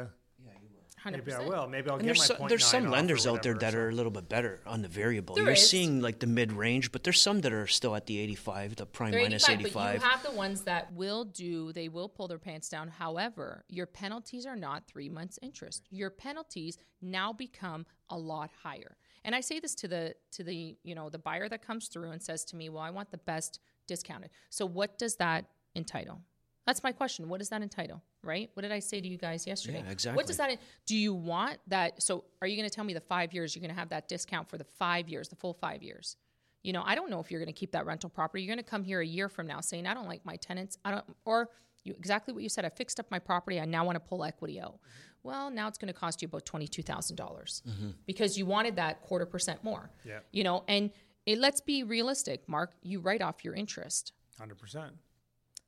uh, 1.06 1.12
maybe 1.12 1.34
I 1.34 1.40
will. 1.40 1.68
Maybe 1.68 1.90
I'll 1.90 1.96
And 1.96 2.04
get 2.04 2.08
there's 2.08 2.20
my 2.20 2.26
some, 2.26 2.38
point 2.38 2.50
there's 2.50 2.66
some 2.66 2.90
lenders 2.90 3.28
out 3.28 3.44
there 3.44 3.54
that 3.56 3.74
so- 3.74 3.80
are 3.80 3.90
a 3.90 3.92
little 3.94 4.12
bit 4.12 4.28
better 4.28 4.62
on 4.66 4.82
the 4.82 4.88
variable. 4.88 5.36
There 5.36 5.44
You're 5.44 5.54
is. 5.54 5.70
seeing 5.70 6.02
like 6.02 6.20
the 6.20 6.28
mid 6.28 6.52
range, 6.52 6.92
but 6.92 7.04
there's 7.04 7.22
some 7.22 7.42
that 7.42 7.54
are 7.54 7.68
still 7.68 7.96
at 7.96 8.06
the 8.08 8.18
85, 8.20 8.76
the 8.78 8.86
prime 8.86 9.12
They're 9.12 9.22
minus 9.22 9.48
85, 9.48 9.66
85. 9.68 9.74
But 9.74 10.06
you 10.06 10.10
have 10.12 10.24
the 10.24 10.32
ones 10.32 10.62
that 10.62 10.94
will 10.94 11.26
do, 11.26 11.72
they 11.74 11.90
will 11.90 12.10
pull 12.10 12.28
their 12.28 12.40
pants 12.40 12.70
down. 12.70 12.88
However, 12.88 13.64
your 13.70 13.86
penalties 13.86 14.46
are 14.46 14.56
not 14.56 14.88
three 14.88 15.10
months 15.10 15.38
interest. 15.42 15.88
Your 15.92 16.10
penalties 16.10 16.78
now 17.02 17.32
become 17.34 17.86
a 18.10 18.18
lot 18.18 18.50
higher. 18.64 18.98
And 19.24 19.34
I 19.36 19.42
say 19.42 19.60
this 19.60 19.74
to 19.76 19.88
the 19.88 20.16
to 20.34 20.44
the, 20.44 20.78
you 20.84 20.94
know, 20.96 21.10
the 21.10 21.18
buyer 21.18 21.50
that 21.50 21.66
comes 21.66 21.88
through 21.88 22.12
and 22.12 22.22
says 22.22 22.46
to 22.46 22.56
me, 22.56 22.70
Well, 22.70 22.84
I 22.84 22.92
want 22.92 23.12
the 23.12 23.18
best 23.18 23.60
discounted. 23.88 24.30
So 24.50 24.66
what 24.66 24.98
does 24.98 25.16
that 25.18 25.46
entitle? 25.76 26.22
That's 26.66 26.84
my 26.84 26.92
question. 26.92 27.30
What 27.30 27.38
does 27.40 27.50
that 27.50 27.62
entitle? 27.62 28.02
Right? 28.25 28.50
What 28.53 28.63
did 28.63 28.72
I 28.72 28.79
say 28.79 29.00
to 29.00 29.08
you 29.08 29.17
guys 29.17 29.46
yesterday? 29.46 29.84
Yeah, 29.86 29.91
exactly. 29.91 30.17
What 30.17 30.27
does 30.27 30.38
that 30.38 30.58
do 30.86 30.96
you 30.96 31.13
want 31.13 31.58
that 31.67 32.01
so 32.01 32.25
are 32.41 32.48
you 32.48 32.58
going 32.58 32.67
to 32.70 32.75
tell 32.75 32.84
me 32.84 32.94
the 32.94 33.01
5 33.01 33.34
years 33.34 33.55
you're 33.55 33.62
going 33.62 33.74
to 33.74 33.79
have 33.79 33.89
that 33.89 34.08
discount 34.08 34.50
for 34.50 34.58
the 34.58 34.65
5 34.77 35.08
years, 35.08 35.29
the 35.29 35.36
full 35.36 35.53
5 35.53 35.84
years? 35.84 36.17
You 36.63 36.74
know, 36.74 36.82
I 36.84 36.96
don't 36.96 37.12
know 37.12 37.20
if 37.20 37.29
you're 37.29 37.39
going 37.39 37.53
to 37.53 37.60
keep 37.60 37.72
that 37.74 37.86
rental 37.86 38.10
property. 38.10 38.44
You're 38.44 38.55
going 38.55 38.63
to 38.63 38.70
come 38.70 38.84
here 38.84 39.00
a 39.00 39.05
year 39.05 39.29
from 39.29 39.46
now 39.46 39.62
saying, 39.62 39.86
I 39.86 39.94
don't 39.94 40.08
like 40.08 40.25
my 40.25 40.36
tenants. 40.38 40.79
I 40.84 40.91
don't, 40.91 41.05
or 41.24 41.50
you, 41.84 41.94
exactly 41.94 42.34
what 42.34 42.41
you 42.41 42.50
said. 42.50 42.65
I 42.65 42.70
fixed 42.70 43.00
up 43.00 43.12
my 43.12 43.20
property. 43.20 43.60
I 43.60 43.65
now 43.65 43.86
want 43.86 43.98
to 43.98 44.00
pull 44.00 44.24
equity 44.24 44.60
out. 44.60 44.74
Mm-hmm. 44.74 45.27
Well, 45.29 45.50
now 45.51 45.67
it's 45.67 45.77
going 45.77 45.94
to 45.94 46.00
cost 46.00 46.22
you 46.22 46.27
about 46.27 46.46
$22,000 46.46 47.15
mm-hmm. 47.15 47.89
because 48.08 48.38
you 48.38 48.46
wanted 48.46 48.75
that 48.77 49.01
quarter 49.01 49.25
percent 49.25 49.63
more. 49.63 49.91
Yeah. 50.03 50.20
You 50.32 50.44
know, 50.44 50.63
and 50.67 50.89
it, 51.25 51.39
let's 51.39 51.62
be 51.62 51.84
realistic, 51.84 52.48
Mark. 52.48 52.74
You 52.82 53.00
write 53.00 53.22
off 53.22 53.44
your 53.44 53.53
interest. 53.53 54.13
Hundred 54.38 54.58
percent. 54.58 54.94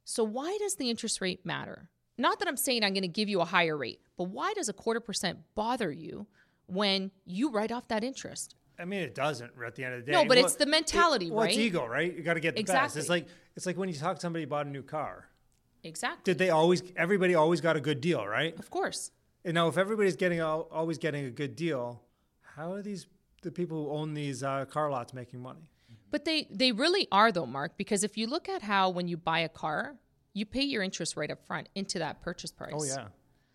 So 0.04 0.24
why 0.24 0.58
does 0.60 0.76
the 0.76 0.90
interest 0.90 1.22
rate 1.22 1.46
matter? 1.46 1.90
Not 2.18 2.40
that 2.40 2.48
I'm 2.48 2.58
saying 2.58 2.84
I'm 2.84 2.94
going 2.94 3.02
to 3.04 3.08
give 3.08 3.30
you 3.30 3.42
a 3.42 3.46
higher 3.46 3.78
rate, 3.78 4.00
but 4.18 4.26
why 4.26 4.54
does 4.54 4.70
a 4.70 4.74
quarter 4.74 5.00
percent 5.00 5.40
bother 5.56 5.92
you 5.92 6.28
when 6.66 7.12
you 7.26 7.52
write 7.52 7.72
off 7.72 7.88
that 7.90 8.04
interest? 8.04 8.56
I 8.80 8.86
mean, 8.86 9.02
it 9.02 9.16
doesn't 9.16 9.52
at 9.66 9.76
the 9.76 9.84
end 9.84 9.94
of 9.96 10.06
the 10.06 10.12
day. 10.12 10.12
No, 10.12 10.24
but 10.26 10.38
Well, 10.38 10.46
it's 10.46 10.56
the 10.56 10.66
mentality, 10.66 11.28
it- 11.28 11.34
well, 11.34 11.44
it's 11.46 11.56
right? 11.58 11.66
ego, 11.66 11.86
right? 11.86 12.16
You 12.16 12.22
got 12.24 12.36
to 12.36 12.40
get 12.40 12.56
the 12.56 12.64
best. 12.64 12.98
It's 12.98 13.10
like 13.10 13.28
it's 13.56 13.66
like 13.66 13.78
when 13.78 13.90
you 13.90 13.96
talk 13.96 14.16
to 14.16 14.22
somebody 14.22 14.44
who 14.44 14.50
bought 14.50 14.66
a 14.68 14.70
new 14.70 14.84
car. 14.84 15.26
Exactly. 15.84 16.22
Did 16.32 16.38
they 16.38 16.50
always? 16.50 16.84
Everybody 16.96 17.34
always 17.36 17.62
got 17.62 17.76
a 17.76 17.80
good 17.82 18.02
deal, 18.02 18.26
right? 18.28 18.58
Of 18.60 18.70
course. 18.70 19.12
And 19.46 19.54
now, 19.54 19.68
if 19.68 19.78
everybody's 19.78 20.16
getting 20.16 20.42
always 20.42 20.98
getting 20.98 21.26
a 21.26 21.32
good 21.32 21.56
deal, 21.56 22.02
how 22.56 22.74
are 22.74 22.82
these 22.82 23.08
the 23.42 23.52
people 23.52 23.86
who 23.86 23.92
own 23.92 24.14
these 24.14 24.44
uh, 24.44 24.66
car 24.66 24.92
lots 24.92 25.14
making 25.14 25.40
money? 25.40 25.72
But 26.12 26.26
they 26.26 26.48
they 26.52 26.72
really 26.72 27.08
are 27.12 27.32
though, 27.32 27.46
Mark, 27.46 27.78
because 27.78 28.04
if 28.04 28.18
you 28.18 28.28
look 28.28 28.50
at 28.50 28.62
how 28.64 28.90
when 28.90 29.08
you 29.08 29.18
buy 29.18 29.40
a 29.40 29.50
car, 29.50 29.96
you 30.38 30.46
pay 30.46 30.62
your 30.62 30.84
interest 30.84 31.18
right 31.18 31.32
up 31.32 31.44
front 31.46 31.68
into 31.74 31.98
that 32.00 32.22
purchase 32.22 32.52
price. 32.52 32.74
Oh 32.76 32.84
yeah, 32.84 33.08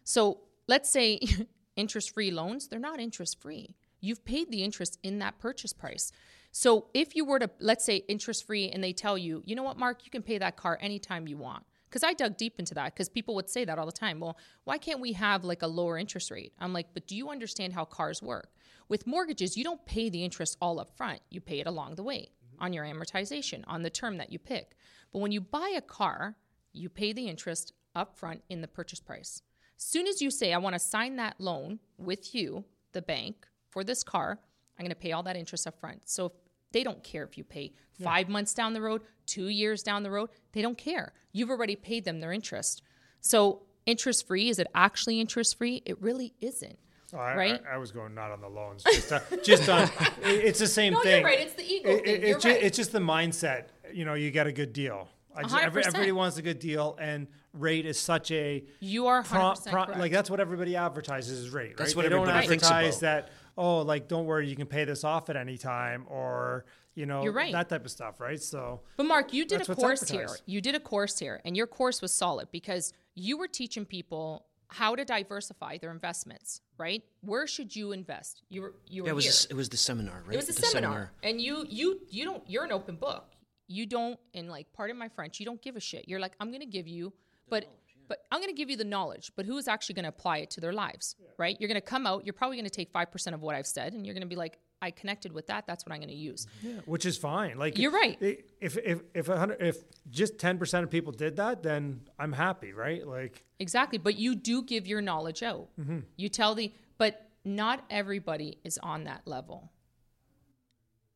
So 0.02 0.40
let's 0.66 0.90
say 0.90 1.20
interest 1.76 2.12
free 2.12 2.32
loans, 2.32 2.66
they're 2.66 2.80
not 2.80 2.98
interest 2.98 3.40
free. 3.40 3.76
You've 4.00 4.24
paid 4.24 4.50
the 4.50 4.64
interest 4.64 4.98
in 5.04 5.20
that 5.20 5.38
purchase 5.38 5.72
price. 5.72 6.10
So 6.50 6.86
if 6.92 7.14
you 7.14 7.24
were 7.24 7.38
to, 7.38 7.48
let's 7.60 7.84
say, 7.84 7.98
interest 8.08 8.46
free, 8.46 8.68
and 8.68 8.82
they 8.82 8.92
tell 8.92 9.16
you, 9.16 9.42
you 9.46 9.54
know 9.54 9.62
what, 9.62 9.78
Mark, 9.78 10.04
you 10.04 10.10
can 10.10 10.22
pay 10.22 10.38
that 10.38 10.56
car 10.56 10.76
anytime 10.80 11.28
you 11.28 11.36
want. 11.36 11.62
Because 11.88 12.02
I 12.02 12.14
dug 12.14 12.36
deep 12.36 12.54
into 12.58 12.74
that 12.74 12.94
because 12.94 13.08
people 13.08 13.34
would 13.36 13.48
say 13.48 13.64
that 13.64 13.78
all 13.78 13.86
the 13.86 13.92
time. 13.92 14.18
Well, 14.18 14.36
why 14.64 14.78
can't 14.78 14.98
we 14.98 15.12
have 15.12 15.44
like 15.44 15.62
a 15.62 15.66
lower 15.66 15.98
interest 15.98 16.30
rate? 16.30 16.52
I'm 16.58 16.72
like, 16.72 16.88
but 16.94 17.06
do 17.06 17.14
you 17.14 17.30
understand 17.30 17.74
how 17.74 17.84
cars 17.84 18.22
work? 18.22 18.50
With 18.88 19.06
mortgages, 19.06 19.56
you 19.56 19.62
don't 19.62 19.84
pay 19.86 20.08
the 20.08 20.24
interest 20.24 20.56
all 20.60 20.80
up 20.80 20.96
front, 20.96 21.20
you 21.30 21.40
pay 21.40 21.60
it 21.60 21.66
along 21.66 21.94
the 21.94 22.02
way 22.02 22.30
on 22.58 22.72
your 22.72 22.84
amortization, 22.84 23.62
on 23.66 23.82
the 23.82 23.90
term 23.90 24.16
that 24.16 24.32
you 24.32 24.38
pick. 24.38 24.74
But 25.12 25.18
when 25.18 25.32
you 25.32 25.40
buy 25.40 25.72
a 25.76 25.82
car, 25.82 26.36
you 26.72 26.88
pay 26.88 27.12
the 27.12 27.28
interest 27.28 27.72
up 27.94 28.16
front 28.16 28.42
in 28.48 28.60
the 28.60 28.68
purchase 28.68 29.00
price. 29.00 29.42
Soon 29.76 30.06
as 30.06 30.22
you 30.22 30.30
say, 30.30 30.52
I 30.52 30.58
want 30.58 30.74
to 30.74 30.78
sign 30.78 31.16
that 31.16 31.34
loan 31.40 31.78
with 31.98 32.34
you, 32.34 32.64
the 32.92 33.02
bank, 33.02 33.46
for 33.70 33.82
this 33.84 34.02
car, 34.02 34.38
I'm 34.78 34.84
going 34.84 34.90
to 34.90 34.96
pay 34.96 35.12
all 35.12 35.22
that 35.24 35.36
interest 35.36 35.66
up 35.66 35.78
front. 35.80 36.02
So 36.08 36.26
if 36.26 36.32
they 36.72 36.82
don't 36.84 37.02
care 37.02 37.24
if 37.24 37.36
you 37.36 37.44
pay 37.44 37.72
five 38.02 38.28
months 38.28 38.54
down 38.54 38.72
the 38.74 38.80
road, 38.82 39.02
two 39.26 39.48
years 39.48 39.82
down 39.82 40.02
the 40.02 40.10
road, 40.10 40.30
they 40.52 40.62
don't 40.62 40.78
care. 40.78 41.12
You've 41.32 41.50
already 41.50 41.76
paid 41.76 42.04
them 42.04 42.20
their 42.20 42.32
interest. 42.32 42.82
So 43.20 43.62
interest 43.86 44.26
free, 44.26 44.48
is 44.48 44.58
it 44.58 44.66
actually 44.74 45.20
interest 45.20 45.56
free? 45.58 45.82
It 45.84 46.00
really 46.00 46.34
isn't. 46.40 46.78
Oh, 47.14 47.18
I, 47.18 47.34
Right? 47.36 47.62
I, 47.70 47.74
I 47.74 47.78
was 47.78 47.92
going 47.92 48.14
not 48.14 48.30
on 48.30 48.40
the 48.40 48.48
loans, 48.48 48.82
just, 48.84 49.12
uh, 49.12 49.20
just 49.44 49.68
on. 49.68 49.90
It's 50.22 50.58
the 50.58 50.66
same 50.66 50.94
No, 50.94 51.00
thing. 51.02 51.16
you're 51.20 51.24
right. 51.26 51.40
It's 51.40 51.54
the 51.54 51.64
ego 51.64 51.90
It- 51.90 52.06
it- 52.06 52.24
it's, 52.24 52.44
right. 52.44 52.62
it's 52.62 52.76
just 52.76 52.92
the 52.92 53.00
mindset. 53.00 53.64
You 53.92 54.04
know, 54.06 54.14
you 54.14 54.30
get 54.30 54.46
a 54.46 54.52
good 54.52 54.72
deal. 54.72 55.08
I 55.36 55.42
just, 55.42 55.56
every, 55.56 55.82
100%. 55.82 55.86
everybody 55.86 56.12
wants 56.12 56.36
a 56.36 56.42
good 56.42 56.58
deal, 56.58 56.96
and 57.00 57.26
rate 57.52 57.86
is 57.86 57.98
such 57.98 58.30
a 58.30 58.64
You 58.80 59.06
are 59.06 59.22
100% 59.22 59.26
prom- 59.70 59.86
prom- 59.86 59.98
like 59.98 60.12
that's 60.12 60.30
what 60.30 60.40
everybody 60.40 60.76
advertises 60.76 61.38
is 61.38 61.50
rate. 61.50 61.68
Right? 61.68 61.76
That's 61.78 61.96
what 61.96 62.02
they 62.02 62.08
don't 62.08 62.20
everybody 62.28 62.46
thinks 62.48 62.64
advertise 62.64 62.98
about. 62.98 63.26
that. 63.26 63.32
Oh, 63.56 63.78
like 63.82 64.08
don't 64.08 64.26
worry, 64.26 64.48
you 64.48 64.56
can 64.56 64.66
pay 64.66 64.84
this 64.84 65.04
off 65.04 65.28
at 65.30 65.36
any 65.36 65.58
time, 65.58 66.06
or 66.08 66.64
you 66.94 67.06
know 67.06 67.22
You're 67.22 67.32
right. 67.32 67.52
that 67.52 67.68
type 67.68 67.84
of 67.84 67.90
stuff, 67.90 68.20
right? 68.20 68.40
So 68.40 68.80
But 68.96 69.04
Mark, 69.06 69.32
you 69.32 69.44
did 69.44 69.60
a 69.60 69.64
what's 69.64 69.80
course 69.80 70.08
here. 70.08 70.28
You 70.46 70.60
did 70.60 70.74
a 70.74 70.80
course 70.80 71.18
here, 71.18 71.40
and 71.44 71.56
your 71.56 71.66
course 71.66 72.00
was 72.02 72.14
solid 72.14 72.48
because 72.50 72.92
you 73.14 73.36
were 73.38 73.48
teaching 73.48 73.84
people 73.84 74.46
how 74.68 74.94
to 74.94 75.04
diversify 75.04 75.76
their 75.78 75.90
investments. 75.90 76.60
Right? 76.78 77.04
Where 77.20 77.46
should 77.46 77.76
you 77.76 77.92
invest? 77.92 78.42
You 78.48 78.62
were 78.62 78.74
you 78.88 79.02
were 79.02 79.08
yeah, 79.08 79.12
it 79.12 79.14
was 79.14 79.24
here. 79.24 79.30
a 79.30 79.34
s- 79.34 79.46
it 79.50 79.54
was 79.54 79.68
the 79.68 79.76
seminar, 79.76 80.22
right? 80.26 80.34
it 80.34 80.36
was 80.36 80.48
a 80.48 80.52
The 80.60 80.62
seminar, 80.66 81.12
and 81.22 81.40
you 81.40 81.66
you 81.68 82.00
you 82.08 82.24
don't. 82.24 82.42
You're 82.48 82.64
an 82.64 82.72
open 82.72 82.96
book. 82.96 83.26
You 83.68 83.86
don't, 83.86 84.18
and 84.34 84.48
like, 84.48 84.66
pardon 84.72 84.98
my 84.98 85.08
French, 85.08 85.40
you 85.40 85.46
don't 85.46 85.62
give 85.62 85.76
a 85.76 85.80
shit. 85.80 86.08
You're 86.08 86.20
like, 86.20 86.32
I'm 86.40 86.48
going 86.48 86.60
to 86.60 86.66
give 86.66 86.86
you, 86.88 87.12
but. 87.48 87.66
But 88.08 88.24
I'm 88.30 88.40
going 88.40 88.50
to 88.50 88.54
give 88.56 88.68
you 88.68 88.76
the 88.76 88.84
knowledge, 88.84 89.32
but 89.36 89.46
who's 89.46 89.66
actually 89.68 89.94
going 89.94 90.02
to 90.02 90.10
apply 90.10 90.38
it 90.38 90.50
to 90.50 90.60
their 90.60 90.72
lives, 90.72 91.16
right? 91.38 91.56
You're 91.58 91.68
going 91.68 91.80
to 91.80 91.86
come 91.86 92.06
out, 92.06 92.26
you're 92.26 92.34
probably 92.34 92.56
going 92.58 92.68
to 92.68 92.70
take 92.70 92.92
5% 92.92 93.32
of 93.32 93.40
what 93.40 93.54
I've 93.54 93.66
said, 93.66 93.94
and 93.94 94.04
you're 94.04 94.12
going 94.12 94.22
to 94.22 94.28
be 94.28 94.36
like, 94.36 94.58
I 94.82 94.90
connected 94.90 95.32
with 95.32 95.46
that. 95.46 95.66
That's 95.66 95.86
what 95.86 95.92
I'm 95.94 95.98
going 96.00 96.10
to 96.10 96.14
use. 96.14 96.46
yeah, 96.62 96.80
which 96.84 97.06
is 97.06 97.16
fine. 97.16 97.56
Like 97.58 97.78
You're 97.78 97.92
right. 97.92 98.18
i- 98.20 98.38
If 98.60 98.76
if 98.76 99.00
if 99.14 99.28
hundred 99.28 99.62
if 99.62 99.76
just 100.10 100.36
ten 100.36 100.58
percent 100.58 100.84
of 100.84 100.90
people 100.90 101.12
did 101.12 101.36
that, 101.36 101.62
then 101.62 102.02
I'm 102.18 102.32
happy, 102.32 102.72
right? 102.74 103.06
Like 103.06 103.44
Exactly. 103.60 103.96
But 103.98 104.16
you 104.18 104.34
do 104.34 104.62
give 104.62 104.86
your 104.86 105.00
knowledge 105.00 105.42
out. 105.42 105.68
Mm-hmm. 105.80 106.00
You 106.16 106.28
tell 106.28 106.54
the, 106.54 106.70
but 106.98 107.30
not 107.46 107.84
everybody 107.88 108.58
is 108.62 108.76
on 108.82 109.04
that 109.04 109.22
level. 109.26 109.71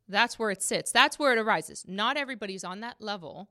That's 0.09 0.39
where 0.39 0.51
it 0.51 0.63
sits. 0.63 0.93
That's 0.93 1.19
where 1.19 1.33
it 1.33 1.39
arises. 1.39 1.85
Not 1.87 2.17
everybody's 2.17 2.65
on 2.65 2.81
that 2.81 2.97
level 3.01 3.49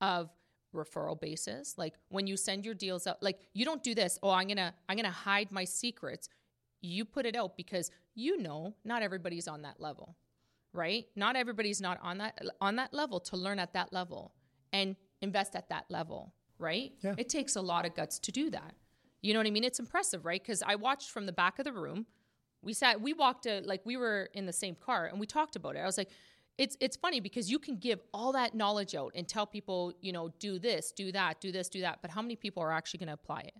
of 0.00 0.30
referral 0.74 1.18
basis. 1.18 1.76
Like 1.78 1.94
when 2.08 2.26
you 2.26 2.36
send 2.36 2.64
your 2.64 2.74
deals 2.74 3.06
out, 3.06 3.22
like 3.22 3.38
you 3.54 3.64
don't 3.64 3.82
do 3.82 3.94
this. 3.94 4.18
Oh, 4.22 4.30
I'm 4.30 4.48
gonna 4.48 4.74
I'm 4.88 4.96
gonna 4.96 5.10
hide 5.10 5.50
my 5.50 5.64
secrets. 5.64 6.28
You 6.82 7.04
put 7.04 7.26
it 7.26 7.34
out 7.34 7.56
because 7.56 7.90
you 8.14 8.40
know 8.40 8.74
not 8.84 9.02
everybody's 9.02 9.48
on 9.48 9.62
that 9.62 9.80
level, 9.80 10.16
right? 10.72 11.06
Not 11.16 11.36
everybody's 11.36 11.80
not 11.80 11.98
on 12.02 12.18
that 12.18 12.40
on 12.60 12.76
that 12.76 12.92
level 12.92 13.20
to 13.20 13.36
learn 13.36 13.58
at 13.58 13.72
that 13.72 13.92
level 13.92 14.32
and 14.72 14.96
invest 15.22 15.56
at 15.56 15.68
that 15.70 15.86
level, 15.88 16.34
right? 16.58 16.92
Yeah. 17.02 17.14
It 17.16 17.28
takes 17.28 17.56
a 17.56 17.62
lot 17.62 17.86
of 17.86 17.94
guts 17.94 18.18
to 18.20 18.32
do 18.32 18.50
that. 18.50 18.74
You 19.22 19.32
know 19.32 19.40
what 19.40 19.46
I 19.46 19.50
mean? 19.50 19.64
It's 19.64 19.80
impressive, 19.80 20.24
right? 20.24 20.40
Because 20.40 20.62
I 20.62 20.76
watched 20.76 21.10
from 21.10 21.26
the 21.26 21.32
back 21.32 21.58
of 21.58 21.64
the 21.64 21.72
room. 21.72 22.06
We 22.62 22.72
sat, 22.72 23.00
we 23.00 23.12
walked, 23.12 23.46
a, 23.46 23.60
like 23.60 23.82
we 23.84 23.96
were 23.96 24.28
in 24.34 24.46
the 24.46 24.52
same 24.52 24.74
car 24.74 25.06
and 25.06 25.20
we 25.20 25.26
talked 25.26 25.56
about 25.56 25.76
it. 25.76 25.80
I 25.80 25.86
was 25.86 25.98
like, 25.98 26.10
it's 26.58 26.76
it's 26.80 26.96
funny 26.96 27.20
because 27.20 27.50
you 27.50 27.58
can 27.58 27.76
give 27.76 28.00
all 28.14 28.32
that 28.32 28.54
knowledge 28.54 28.94
out 28.94 29.12
and 29.14 29.28
tell 29.28 29.46
people, 29.46 29.92
you 30.00 30.12
know, 30.12 30.30
do 30.38 30.58
this, 30.58 30.90
do 30.90 31.12
that, 31.12 31.40
do 31.40 31.52
this, 31.52 31.68
do 31.68 31.82
that, 31.82 31.98
but 32.00 32.10
how 32.10 32.22
many 32.22 32.34
people 32.34 32.62
are 32.62 32.72
actually 32.72 32.98
going 32.98 33.08
to 33.08 33.12
apply 33.14 33.40
it? 33.40 33.54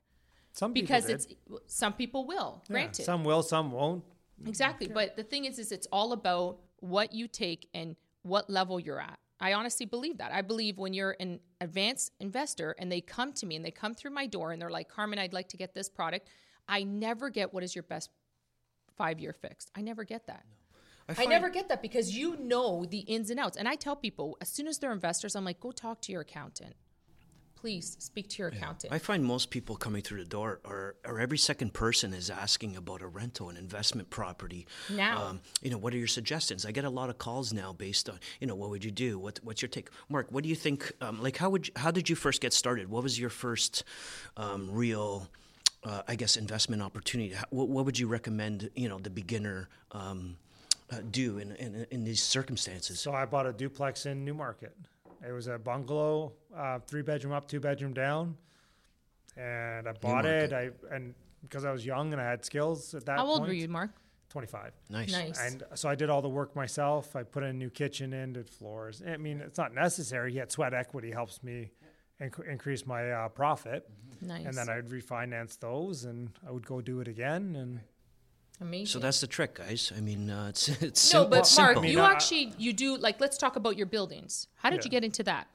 Some 0.52 0.72
people 0.72 0.86
Because 0.86 1.08
it's 1.10 1.26
some 1.66 1.92
people 1.92 2.26
will, 2.26 2.62
Yeah, 2.68 2.72
granted. 2.72 3.04
some 3.04 3.22
will, 3.22 3.42
some 3.42 3.70
won't. 3.70 4.02
Exactly. 4.46 4.88
But 4.88 5.16
the 5.16 5.22
thing 5.22 5.44
is, 5.44 5.58
is 5.58 5.72
it's 5.72 5.86
all 5.92 6.12
about 6.12 6.58
what 6.80 7.12
you 7.12 7.28
take 7.28 7.68
and 7.74 7.96
what 8.22 8.48
level 8.48 8.80
you're 8.80 9.00
at. 9.00 9.18
I 9.40 9.52
honestly 9.52 9.84
believe 9.84 10.18
that. 10.18 10.32
I 10.32 10.40
believe 10.40 10.78
when 10.78 10.94
you're 10.94 11.16
an 11.20 11.40
advanced 11.60 12.12
investor 12.20 12.74
and 12.78 12.90
they 12.90 13.02
come 13.02 13.32
to 13.34 13.46
me 13.46 13.56
and 13.56 13.64
they 13.64 13.70
come 13.70 13.94
through 13.94 14.12
my 14.12 14.26
door 14.26 14.52
and 14.52 14.60
they're 14.60 14.70
like, 14.70 14.88
Carmen, 14.88 15.18
I'd 15.18 15.34
like 15.34 15.48
to 15.50 15.58
get 15.58 15.74
this 15.74 15.90
product. 15.90 16.28
I 16.68 16.82
never 16.84 17.28
get 17.28 17.52
what 17.52 17.62
is 17.62 17.74
your 17.74 17.82
best 17.82 18.10
five 18.96 19.20
year 19.20 19.32
fixed. 19.32 19.70
I 19.76 19.82
never 19.82 20.04
get 20.04 20.26
that. 20.26 20.44
I, 21.08 21.14
find- 21.14 21.30
never 21.30 21.50
get 21.50 21.68
that 21.68 21.82
because 21.82 22.16
you 22.16 22.36
know 22.36 22.84
the 22.84 22.98
ins 22.98 23.30
and 23.30 23.38
outs. 23.38 23.56
And 23.56 23.68
I 23.68 23.76
tell 23.76 23.94
people 23.96 24.36
as 24.40 24.48
soon 24.48 24.66
as 24.66 24.78
they're 24.78 24.92
investors, 24.92 25.36
I'm 25.36 25.44
like, 25.44 25.60
go 25.60 25.70
talk 25.70 26.00
to 26.02 26.12
your 26.12 26.22
accountant. 26.22 26.74
Please 27.54 27.96
speak 28.00 28.28
to 28.28 28.38
your 28.38 28.48
accountant. 28.48 28.92
I 28.92 28.98
find 28.98 29.24
most 29.24 29.50
people 29.50 29.76
coming 29.76 30.02
through 30.02 30.18
the 30.18 30.28
door, 30.28 30.60
or, 30.62 30.94
or 31.06 31.18
every 31.18 31.38
second 31.38 31.72
person 31.72 32.12
is 32.12 32.28
asking 32.28 32.76
about 32.76 33.00
a 33.00 33.06
rental, 33.08 33.48
an 33.48 33.56
investment 33.56 34.10
property. 34.10 34.66
Now. 34.94 35.24
um, 35.24 35.40
you 35.62 35.70
know, 35.70 35.78
what 35.78 35.94
are 35.94 35.96
your 35.96 36.06
suggestions? 36.06 36.66
I 36.66 36.70
get 36.70 36.84
a 36.84 36.90
lot 36.90 37.08
of 37.08 37.18
calls 37.18 37.52
now 37.54 37.72
based 37.72 38.10
on, 38.10 38.20
you 38.40 38.46
know, 38.46 38.54
what 38.54 38.70
would 38.70 38.84
you 38.84 38.90
do? 38.90 39.18
What, 39.18 39.40
what's 39.42 39.62
your 39.62 39.70
take, 39.70 39.88
Mark? 40.10 40.30
What 40.30 40.42
do 40.42 40.50
you 40.50 40.54
think? 40.54 40.92
Um, 41.00 41.22
like, 41.22 41.38
how 41.38 41.48
would 41.48 41.68
you, 41.68 41.72
how 41.76 41.90
did 41.90 42.10
you 42.10 42.14
first 42.14 42.40
get 42.40 42.52
started? 42.52 42.90
What 42.90 43.02
was 43.02 43.18
your 43.18 43.30
first 43.30 43.84
um, 44.36 44.70
real, 44.70 45.28
uh, 45.84 46.02
I 46.08 46.16
guess, 46.16 46.36
investment 46.36 46.82
opportunity? 46.82 47.34
How, 47.34 47.44
what, 47.50 47.68
what 47.68 47.84
would 47.84 47.98
you 47.98 48.06
recommend? 48.06 48.70
You 48.74 48.88
know, 48.88 48.98
the 48.98 49.10
beginner 49.10 49.68
um, 49.92 50.36
uh, 50.90 50.98
do 51.10 51.38
in, 51.38 51.52
in 51.56 51.86
in 51.90 52.04
these 52.04 52.22
circumstances? 52.22 53.00
So 53.00 53.12
I 53.12 53.24
bought 53.24 53.46
a 53.46 53.52
duplex 53.52 54.06
in 54.06 54.24
Newmarket. 54.24 54.76
It 55.26 55.32
was 55.32 55.46
a 55.46 55.58
bungalow, 55.58 56.32
uh, 56.56 56.78
three 56.86 57.02
bedroom 57.02 57.32
up, 57.32 57.48
two 57.48 57.60
bedroom 57.60 57.94
down, 57.94 58.36
and 59.36 59.88
I 59.88 59.92
bought 59.92 60.26
it. 60.26 60.52
I 60.52 60.70
and 60.90 61.14
because 61.42 61.64
I 61.64 61.72
was 61.72 61.84
young 61.84 62.12
and 62.12 62.20
I 62.20 62.24
had 62.24 62.44
skills 62.44 62.94
at 62.94 63.06
that. 63.06 63.18
How 63.18 63.26
old 63.26 63.38
point, 63.40 63.48
were 63.48 63.54
you, 63.54 63.68
Mark? 63.68 63.90
Twenty 64.28 64.48
five. 64.48 64.72
nice. 64.90 65.12
Nice. 65.12 65.40
And 65.40 65.62
so 65.74 65.88
I 65.88 65.94
did 65.94 66.10
all 66.10 66.20
the 66.20 66.28
work 66.28 66.54
myself. 66.54 67.16
I 67.16 67.22
put 67.22 67.42
in 67.42 67.50
a 67.50 67.52
new 67.52 67.70
kitchen 67.70 68.12
in, 68.12 68.34
did 68.34 68.50
floors. 68.50 69.02
I 69.06 69.16
mean, 69.16 69.40
it's 69.40 69.58
not 69.58 69.72
necessary 69.74 70.34
yet. 70.34 70.52
Sweat 70.52 70.74
equity 70.74 71.10
helps 71.10 71.42
me 71.42 71.70
inc- 72.20 72.48
increase 72.48 72.86
my 72.86 73.10
uh, 73.10 73.28
profit, 73.28 73.88
nice. 74.20 74.44
and 74.46 74.54
then 74.56 74.68
I'd 74.68 74.88
refinance 74.88 75.58
those, 75.58 76.04
and 76.04 76.30
I 76.46 76.50
would 76.50 76.66
go 76.66 76.80
do 76.80 77.00
it 77.00 77.08
again. 77.08 77.56
And 77.56 77.80
Amazing. 78.60 78.86
So 78.86 78.98
that's 79.00 79.20
the 79.20 79.26
trick, 79.26 79.54
guys. 79.56 79.92
I 79.96 80.00
mean, 80.00 80.30
uh, 80.30 80.46
it's 80.48 80.68
it's 80.82 81.12
No, 81.12 81.22
sim- 81.22 81.30
but 81.30 81.46
simple. 81.46 81.74
Mark, 81.74 81.84
I 81.86 81.88
you 81.90 82.00
I- 82.00 82.10
actually 82.12 82.52
you 82.58 82.72
do 82.72 82.96
like 82.96 83.20
let's 83.20 83.36
talk 83.38 83.56
about 83.56 83.76
your 83.76 83.86
buildings. 83.86 84.48
How 84.56 84.70
did 84.70 84.76
Yeah. 84.80 84.84
you 84.84 84.90
get 84.90 85.04
into 85.04 85.22
that? 85.24 85.46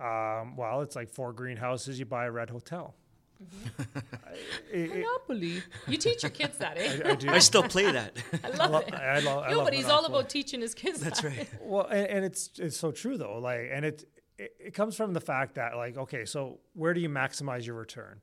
um, 0.00 0.56
well, 0.56 0.80
it's 0.80 0.96
like 0.96 1.08
four 1.08 1.32
greenhouses. 1.32 1.98
You 2.00 2.04
buy 2.04 2.24
a 2.26 2.30
red 2.30 2.50
hotel. 2.50 2.94
I- 3.78 4.32
it- 4.72 4.90
it- 4.90 4.90
Monopoly. 4.96 5.62
You 5.86 5.96
teach 5.96 6.22
your 6.22 6.30
kids 6.30 6.58
that, 6.58 6.76
eh? 6.76 7.00
I 7.04 7.14
do. 7.14 7.28
I 7.38 7.38
still 7.38 7.62
play 7.62 7.90
that. 7.90 8.16
I 8.42 8.48
love 8.50 8.70
lo- 8.70 8.78
it. 8.80 8.92
I 8.94 9.20
lo- 9.20 9.40
I 9.40 9.50
no, 9.50 9.56
love 9.58 9.66
but 9.66 9.74
he's 9.74 9.88
all 9.88 10.04
about 10.04 10.28
teaching 10.28 10.60
his 10.60 10.74
kids. 10.74 11.00
That's 11.00 11.20
that. 11.22 11.36
right. 11.36 11.48
Well, 11.60 11.86
and, 11.86 12.06
and 12.08 12.24
it's 12.24 12.50
it's 12.58 12.76
so 12.76 12.90
true 12.92 13.16
though. 13.16 13.38
Like, 13.38 13.70
and 13.72 13.84
it, 13.84 14.04
it 14.38 14.54
it 14.58 14.74
comes 14.74 14.96
from 14.96 15.12
the 15.12 15.20
fact 15.20 15.54
that 15.56 15.76
like, 15.76 15.96
okay, 15.96 16.24
so 16.24 16.60
where 16.74 16.94
do 16.94 17.00
you 17.00 17.08
maximize 17.08 17.66
your 17.66 17.76
return? 17.76 18.20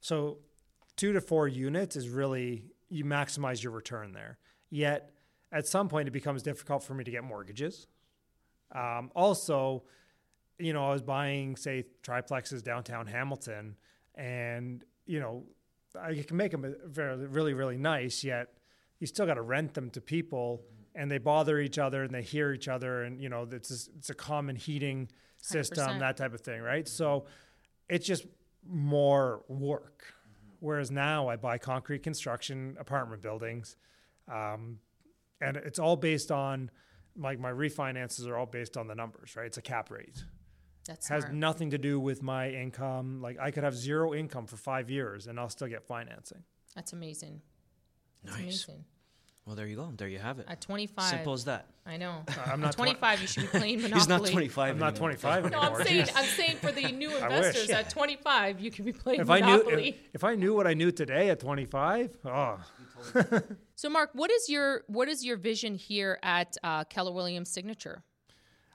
So, 0.00 0.38
two 0.96 1.12
to 1.12 1.20
four 1.20 1.48
units 1.48 1.96
is 1.96 2.08
really 2.08 2.64
you 2.88 3.04
maximize 3.04 3.62
your 3.62 3.72
return 3.72 4.12
there. 4.12 4.38
Yet, 4.70 5.12
at 5.52 5.66
some 5.66 5.88
point, 5.88 6.08
it 6.08 6.12
becomes 6.12 6.42
difficult 6.42 6.82
for 6.82 6.94
me 6.94 7.04
to 7.04 7.10
get 7.10 7.24
mortgages. 7.24 7.86
Um, 8.74 9.10
also, 9.14 9.84
you 10.58 10.72
know, 10.72 10.86
I 10.86 10.92
was 10.92 11.02
buying 11.02 11.56
say 11.56 11.84
triplexes 12.02 12.62
downtown 12.62 13.06
Hamilton, 13.06 13.76
and 14.14 14.84
you 15.06 15.20
know, 15.20 15.44
I 15.98 16.14
can 16.26 16.36
make 16.36 16.52
them 16.52 16.74
very 16.84 17.26
really 17.26 17.54
really 17.54 17.78
nice. 17.78 18.22
Yet, 18.22 18.48
you 18.98 19.06
still 19.06 19.26
got 19.26 19.34
to 19.34 19.42
rent 19.42 19.74
them 19.74 19.90
to 19.90 20.00
people 20.00 20.62
and 20.94 21.10
they 21.10 21.18
bother 21.18 21.60
each 21.60 21.78
other 21.78 22.02
and 22.02 22.14
they 22.14 22.22
hear 22.22 22.52
each 22.52 22.68
other 22.68 23.02
and 23.02 23.20
you 23.20 23.28
know 23.28 23.46
it's 23.52 23.70
it's 23.70 24.10
a 24.10 24.14
common 24.14 24.56
heating 24.56 25.08
system 25.38 25.86
100%. 25.88 25.98
that 26.00 26.16
type 26.16 26.34
of 26.34 26.40
thing 26.40 26.60
right 26.60 26.88
so 26.88 27.26
it's 27.88 28.06
just 28.06 28.26
more 28.68 29.42
work 29.48 30.04
whereas 30.60 30.90
now 30.90 31.28
i 31.28 31.36
buy 31.36 31.56
concrete 31.58 32.02
construction 32.02 32.76
apartment 32.80 33.22
buildings 33.22 33.76
um, 34.32 34.78
and 35.40 35.56
it's 35.56 35.78
all 35.78 35.96
based 35.96 36.32
on 36.32 36.70
like 37.16 37.38
my 37.38 37.50
refinances 37.52 38.26
are 38.26 38.36
all 38.36 38.46
based 38.46 38.76
on 38.76 38.86
the 38.88 38.94
numbers 38.94 39.36
right 39.36 39.46
it's 39.46 39.58
a 39.58 39.62
cap 39.62 39.90
rate 39.90 40.24
That's 40.86 41.08
has 41.08 41.22
smart. 41.22 41.34
nothing 41.34 41.70
to 41.70 41.78
do 41.78 42.00
with 42.00 42.22
my 42.22 42.50
income 42.50 43.20
like 43.22 43.38
i 43.40 43.50
could 43.52 43.62
have 43.64 43.74
zero 43.76 44.14
income 44.14 44.46
for 44.46 44.56
five 44.56 44.90
years 44.90 45.26
and 45.28 45.38
i'll 45.38 45.48
still 45.48 45.68
get 45.68 45.84
financing 45.84 46.42
That's 46.74 46.92
amazing. 46.92 47.40
That's 48.24 48.36
Nice. 48.38 48.42
amazing. 48.68 48.84
Well, 49.46 49.54
there 49.54 49.66
you 49.68 49.76
go. 49.76 49.92
There 49.96 50.08
you 50.08 50.18
have 50.18 50.40
it. 50.40 50.46
At 50.48 50.60
25, 50.60 51.04
Simple 51.04 51.32
as 51.32 51.44
that. 51.44 51.66
I 51.86 51.96
know. 51.96 52.24
i'm 52.46 52.54
At 52.54 52.58
not 52.58 52.72
20 52.72 52.94
25, 52.94 53.20
you 53.20 53.26
should 53.28 53.42
be 53.44 53.58
playing 53.58 53.82
Monopoly. 53.82 54.00
He's 54.00 54.08
not 54.08 54.26
25. 54.26 54.74
i'm 54.74 54.78
not 54.80 54.88
anymore. 54.94 55.12
25 55.12 55.50
No, 55.52 55.60
anymore 55.60 55.80
I'm 55.80 55.86
saying, 55.86 56.04
Jeez. 56.06 56.12
I'm 56.16 56.24
saying 56.24 56.56
for 56.56 56.72
the 56.72 56.90
new 56.90 57.16
investors 57.16 57.70
at 57.70 57.88
25, 57.88 58.60
you 58.60 58.72
could 58.72 58.84
be 58.84 58.92
playing 58.92 59.20
if 59.20 59.30
I 59.30 59.38
knew 59.38 59.46
Monopoly. 59.58 59.88
if, 59.90 59.96
if 60.14 60.24
I 60.24 60.34
knew 60.34 60.52
what 60.54 60.66
I 60.66 60.74
knew 60.74 60.90
today 60.90 61.30
at 61.30 61.38
25, 61.38 62.10
oh, 62.24 62.58
so, 63.76 63.88
Mark, 63.90 64.10
what 64.14 64.30
is 64.30 64.48
your 64.48 64.82
what 64.88 65.06
is 65.08 65.24
your 65.24 65.36
vision 65.36 65.74
here 65.74 66.18
at 66.22 66.56
uh, 66.64 66.82
Keller 66.84 67.12
Williams 67.12 67.50
Signature? 67.50 68.02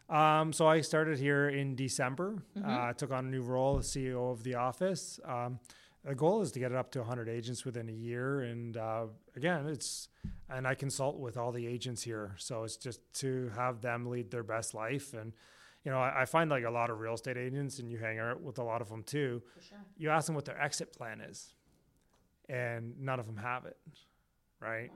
um, 0.09 0.53
so 0.53 0.67
I 0.67 0.81
started 0.81 1.17
here 1.17 1.49
in 1.49 1.75
December. 1.75 2.43
Mm-hmm. 2.57 2.69
Uh, 2.69 2.93
took 2.93 3.11
on 3.11 3.25
a 3.25 3.29
new 3.29 3.41
role 3.41 3.79
as 3.79 3.87
CEO 3.87 4.31
of 4.31 4.43
the 4.43 4.55
office. 4.55 5.19
Um, 5.25 5.59
the 6.05 6.15
goal 6.15 6.41
is 6.41 6.51
to 6.53 6.59
get 6.59 6.71
it 6.71 6.77
up 6.77 6.91
to 6.91 6.99
100 6.99 7.29
agents 7.29 7.65
within 7.65 7.89
a 7.89 7.93
year, 7.93 8.41
and 8.41 8.77
uh, 8.77 9.05
again, 9.35 9.67
it's 9.67 10.07
and 10.53 10.67
I 10.67 10.75
consult 10.75 11.17
with 11.17 11.37
all 11.37 11.51
the 11.51 11.65
agents 11.65 12.01
here, 12.03 12.35
so 12.37 12.63
it's 12.63 12.77
just 12.77 12.99
to 13.15 13.49
have 13.55 13.81
them 13.81 14.05
lead 14.07 14.31
their 14.31 14.43
best 14.43 14.73
life 14.73 15.13
and. 15.13 15.33
You 15.83 15.89
know, 15.89 15.97
I, 15.97 16.21
I 16.21 16.25
find 16.25 16.47
like 16.51 16.63
a 16.63 16.69
lot 16.69 16.91
of 16.91 16.99
real 16.99 17.15
estate 17.15 17.37
agents, 17.37 17.79
and 17.79 17.89
you 17.89 17.97
hang 17.97 18.19
out 18.19 18.39
with 18.39 18.59
a 18.59 18.63
lot 18.63 18.83
of 18.83 18.89
them 18.89 19.01
too. 19.01 19.41
You 19.97 20.11
ask 20.11 20.27
them 20.27 20.35
what 20.35 20.45
their 20.45 20.61
exit 20.61 20.95
plan 20.95 21.21
is, 21.21 21.55
and 22.47 22.93
none 22.99 23.19
of 23.19 23.25
them 23.25 23.37
have 23.37 23.65
it, 23.65 23.77
right? 24.59 24.91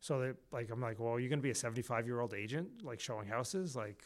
So 0.00 0.18
they 0.18 0.32
like, 0.50 0.70
I'm 0.70 0.80
like, 0.80 0.98
well, 0.98 1.20
you're 1.20 1.28
gonna 1.28 1.42
be 1.42 1.50
a 1.50 1.54
75 1.54 2.06
year 2.06 2.20
old 2.20 2.32
agent, 2.32 2.82
like 2.82 3.00
showing 3.00 3.28
houses, 3.28 3.76
like, 3.76 4.02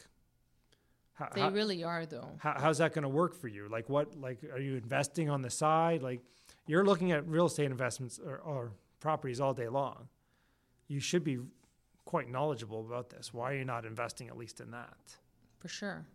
how, 1.13 1.29
They 1.33 1.39
how, 1.39 1.51
really 1.51 1.85
are, 1.85 2.05
though. 2.05 2.27
how, 2.37 2.55
how's 2.59 2.79
that 2.79 2.91
gonna 2.93 3.07
work 3.07 3.33
for 3.33 3.47
you? 3.47 3.69
Like, 3.69 3.87
what, 3.87 4.19
like, 4.19 4.43
are 4.51 4.59
you 4.59 4.75
investing 4.75 5.29
on 5.29 5.41
the 5.41 5.49
side? 5.49 6.03
Like, 6.03 6.19
you're 6.67 6.83
looking 6.83 7.13
at 7.13 7.25
real 7.27 7.45
estate 7.45 7.71
investments 7.71 8.19
or, 8.19 8.39
or 8.39 8.71
properties 8.99 9.39
all 9.39 9.53
day 9.53 9.69
long. 9.69 10.09
You 10.87 10.99
should 10.99 11.23
be 11.23 11.39
quite 12.05 12.29
knowledgeable 12.29 12.81
about 12.81 13.09
this. 13.09 13.33
Why 13.33 13.51
are 13.51 13.55
you 13.55 13.65
not 13.65 13.85
investing 13.85 14.27
at 14.27 14.37
least 14.37 14.59
in 14.59 14.71
that? 14.71 14.97
For 15.59 15.67
sure. 15.67 16.05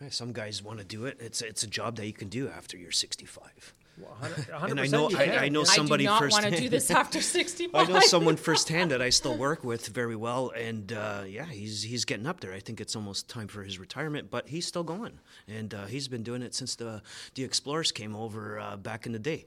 Yeah, 0.00 0.08
Some 0.10 0.32
guys 0.32 0.62
want 0.62 0.78
to 0.78 0.84
do 0.84 1.04
it. 1.06 1.18
It's 1.20 1.42
it's 1.42 1.62
a 1.62 1.66
job 1.66 1.96
that 1.96 2.06
you 2.06 2.12
can 2.12 2.28
do 2.28 2.48
after 2.48 2.76
you're 2.78 2.90
65. 2.90 3.74
Well, 3.98 4.10
100, 4.18 4.70
And 4.70 4.80
I 4.80 4.86
know- 4.86 5.10
I- 5.14 5.44
I 5.44 5.48
know 5.50 5.62
somebody 5.64 6.08
I 6.08 6.18
do 6.18 6.24
not 6.26 6.32
want 6.32 6.44
to 6.54 6.60
do 6.62 6.68
this 6.70 6.90
after 6.90 7.20
65. 7.20 7.74
I 7.88 7.92
know 7.92 8.00
someone 8.00 8.36
firsthand 8.36 8.92
that 8.92 9.02
I 9.02 9.10
still 9.10 9.36
work 9.36 9.62
with 9.62 9.88
very 9.88 10.16
well, 10.16 10.50
and 10.56 10.90
uh, 10.92 11.24
yeah, 11.26 11.44
he's 11.44 11.82
he's 11.82 12.06
getting 12.06 12.26
up 12.26 12.40
there. 12.40 12.54
I 12.54 12.60
think 12.60 12.80
it's 12.80 12.96
almost 12.96 13.28
time 13.28 13.46
for 13.46 13.62
his 13.62 13.78
retirement, 13.78 14.30
but 14.30 14.48
he's 14.48 14.66
still 14.66 14.84
going, 14.84 15.18
and 15.46 15.74
uh, 15.74 15.84
he's 15.84 16.08
been 16.08 16.22
doing 16.22 16.40
it 16.40 16.54
since 16.54 16.76
the 16.76 17.02
the 17.34 17.44
Explorers 17.44 17.92
came 17.92 18.16
over 18.16 18.58
uh, 18.58 18.76
back 18.78 19.04
in 19.04 19.12
the 19.12 19.18
day. 19.18 19.44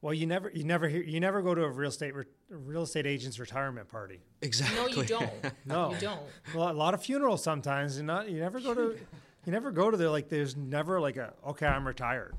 Well, 0.00 0.14
you 0.14 0.28
never, 0.28 0.48
you 0.54 0.62
never 0.62 0.86
hear, 0.88 1.02
you 1.02 1.18
never 1.18 1.42
go 1.42 1.56
to 1.56 1.64
a 1.64 1.70
real 1.72 1.88
estate, 1.88 2.14
re, 2.14 2.22
a 2.22 2.26
real 2.50 2.82
estate 2.82 3.06
agent's 3.06 3.38
retirement 3.38 3.88
party. 3.88 4.20
Exactly. 4.42 4.92
No, 4.94 5.02
you 5.02 5.04
don't. 5.08 5.30
No. 5.66 5.92
You 5.92 5.98
don't. 5.98 6.20
Well, 6.54 6.70
a 6.70 6.72
lot 6.72 6.94
of 6.94 7.02
funerals 7.02 7.42
sometimes, 7.42 7.98
and 7.98 8.06
not 8.06 8.30
you 8.30 8.40
never 8.40 8.60
go 8.60 8.74
to, 8.74 8.96
you 9.44 9.52
never 9.52 9.70
go 9.70 9.90
to 9.90 9.96
the 9.96 10.10
like. 10.10 10.28
There's 10.28 10.56
never 10.56 11.00
like 11.00 11.16
a 11.16 11.34
okay, 11.48 11.66
I'm 11.66 11.86
retired. 11.86 12.34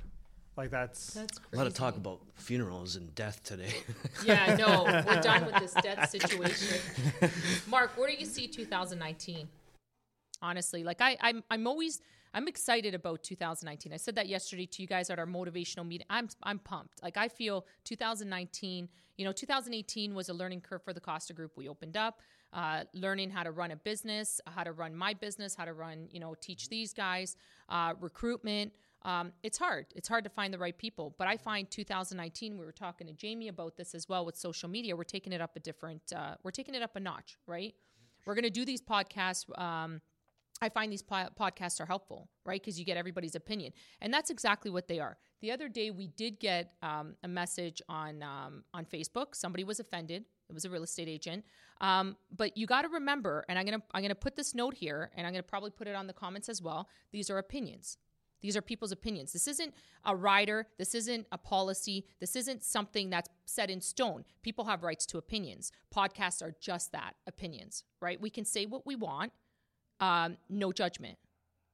Like 0.57 0.71
that's 0.71 1.13
That's 1.13 1.39
A 1.53 1.55
lot 1.55 1.67
of 1.67 1.73
talk 1.73 1.95
about 1.95 2.19
funerals 2.35 2.97
and 2.97 3.15
death 3.15 3.41
today. 3.43 3.73
Yeah, 4.25 4.57
no, 4.57 4.83
we're 4.83 5.21
done 5.21 5.45
with 5.45 5.55
this 5.59 5.73
death 5.73 6.09
situation. 6.09 6.79
Mark, 7.69 7.97
where 7.97 8.09
do 8.09 8.15
you 8.15 8.25
see 8.25 8.47
2019? 8.47 9.47
Honestly, 10.41 10.83
like 10.83 10.99
I, 10.99 11.15
I'm, 11.21 11.43
I'm 11.49 11.65
always, 11.65 12.01
I'm 12.33 12.47
excited 12.47 12.93
about 12.93 13.23
2019. 13.23 13.91
I 13.91 13.97
said 13.97 14.15
that 14.15 14.27
yesterday 14.27 14.67
to 14.67 14.81
you 14.81 14.87
guys 14.87 15.09
at 15.09 15.17
our 15.17 15.25
motivational 15.25 15.87
meeting. 15.87 16.05
I'm, 16.09 16.29
I'm 16.43 16.59
pumped. 16.59 17.01
Like 17.01 17.17
I 17.17 17.27
feel 17.27 17.65
2019. 17.85 18.87
You 19.17 19.25
know, 19.25 19.31
2018 19.31 20.13
was 20.13 20.29
a 20.29 20.33
learning 20.33 20.61
curve 20.61 20.83
for 20.83 20.93
the 20.93 21.01
Costa 21.01 21.33
Group. 21.33 21.57
We 21.57 21.67
opened 21.67 21.97
up, 21.97 22.21
uh, 22.53 22.83
learning 22.93 23.31
how 23.31 23.43
to 23.43 23.51
run 23.51 23.71
a 23.71 23.75
business, 23.75 24.39
how 24.47 24.63
to 24.63 24.71
run 24.71 24.95
my 24.95 25.13
business, 25.13 25.55
how 25.55 25.65
to 25.65 25.73
run, 25.73 26.07
you 26.11 26.19
know, 26.19 26.35
teach 26.39 26.69
these 26.69 26.93
guys, 26.93 27.35
uh, 27.67 27.93
recruitment. 27.99 28.73
Um, 29.03 29.31
it's 29.43 29.57
hard. 29.57 29.87
It's 29.95 30.07
hard 30.07 30.23
to 30.25 30.29
find 30.29 30.53
the 30.53 30.57
right 30.57 30.77
people. 30.77 31.15
But 31.17 31.27
I 31.27 31.37
find 31.37 31.69
2019, 31.69 32.57
we 32.57 32.65
were 32.65 32.71
talking 32.71 33.07
to 33.07 33.13
Jamie 33.13 33.47
about 33.47 33.75
this 33.75 33.95
as 33.95 34.07
well 34.07 34.23
with 34.23 34.37
social 34.37 34.69
media. 34.69 34.95
We're 34.95 35.03
taking 35.03 35.33
it 35.33 35.41
up 35.41 35.55
a 35.55 35.59
different, 35.59 36.01
uh, 36.15 36.35
we're 36.43 36.51
taking 36.51 36.75
it 36.75 36.83
up 36.83 36.95
a 36.95 36.99
notch, 36.99 37.37
right? 37.47 37.73
We're 38.25 38.35
going 38.35 38.43
to 38.43 38.49
do 38.49 38.65
these 38.65 38.81
podcasts. 38.81 39.45
Um, 39.59 40.01
I 40.61 40.69
find 40.69 40.91
these 40.91 41.01
po- 41.01 41.29
podcasts 41.39 41.79
are 41.79 41.85
helpful, 41.85 42.29
right? 42.45 42.61
Because 42.61 42.77
you 42.77 42.85
get 42.85 42.97
everybody's 42.97 43.35
opinion, 43.35 43.73
and 44.01 44.13
that's 44.13 44.29
exactly 44.29 44.71
what 44.71 44.87
they 44.87 44.99
are. 44.99 45.17
The 45.41 45.51
other 45.51 45.69
day, 45.69 45.91
we 45.91 46.07
did 46.07 46.39
get 46.39 46.73
um, 46.81 47.15
a 47.23 47.27
message 47.27 47.81
on 47.87 48.21
um, 48.23 48.63
on 48.73 48.85
Facebook. 48.85 49.35
Somebody 49.35 49.63
was 49.63 49.79
offended. 49.79 50.25
It 50.49 50.53
was 50.53 50.65
a 50.65 50.69
real 50.69 50.83
estate 50.83 51.07
agent. 51.07 51.45
Um, 51.79 52.17
but 52.35 52.57
you 52.57 52.65
got 52.65 52.81
to 52.81 52.89
remember, 52.89 53.45
and 53.47 53.57
I'm 53.57 53.65
gonna 53.65 53.83
I'm 53.93 54.01
gonna 54.01 54.15
put 54.15 54.35
this 54.35 54.53
note 54.53 54.73
here, 54.73 55.11
and 55.15 55.25
I'm 55.25 55.33
gonna 55.33 55.43
probably 55.43 55.71
put 55.71 55.87
it 55.87 55.95
on 55.95 56.07
the 56.07 56.13
comments 56.13 56.49
as 56.49 56.61
well. 56.61 56.89
These 57.11 57.29
are 57.29 57.37
opinions. 57.37 57.97
These 58.41 58.55
are 58.55 58.61
people's 58.61 58.91
opinions. 58.91 59.33
This 59.33 59.47
isn't 59.47 59.73
a 60.05 60.15
rider. 60.15 60.67
This 60.77 60.95
isn't 60.95 61.27
a 61.31 61.37
policy. 61.37 62.05
This 62.19 62.35
isn't 62.35 62.63
something 62.63 63.09
that's 63.09 63.29
set 63.45 63.69
in 63.69 63.81
stone. 63.81 64.23
People 64.43 64.65
have 64.65 64.83
rights 64.83 65.05
to 65.07 65.17
opinions. 65.17 65.71
Podcasts 65.93 66.41
are 66.41 66.55
just 66.59 66.91
that 66.93 67.15
opinions, 67.27 67.83
right? 68.01 68.19
We 68.19 68.29
can 68.29 68.45
say 68.45 68.65
what 68.65 68.85
we 68.85 68.95
want 68.95 69.33
um, 69.99 70.37
no 70.49 70.71
judgment, 70.71 71.17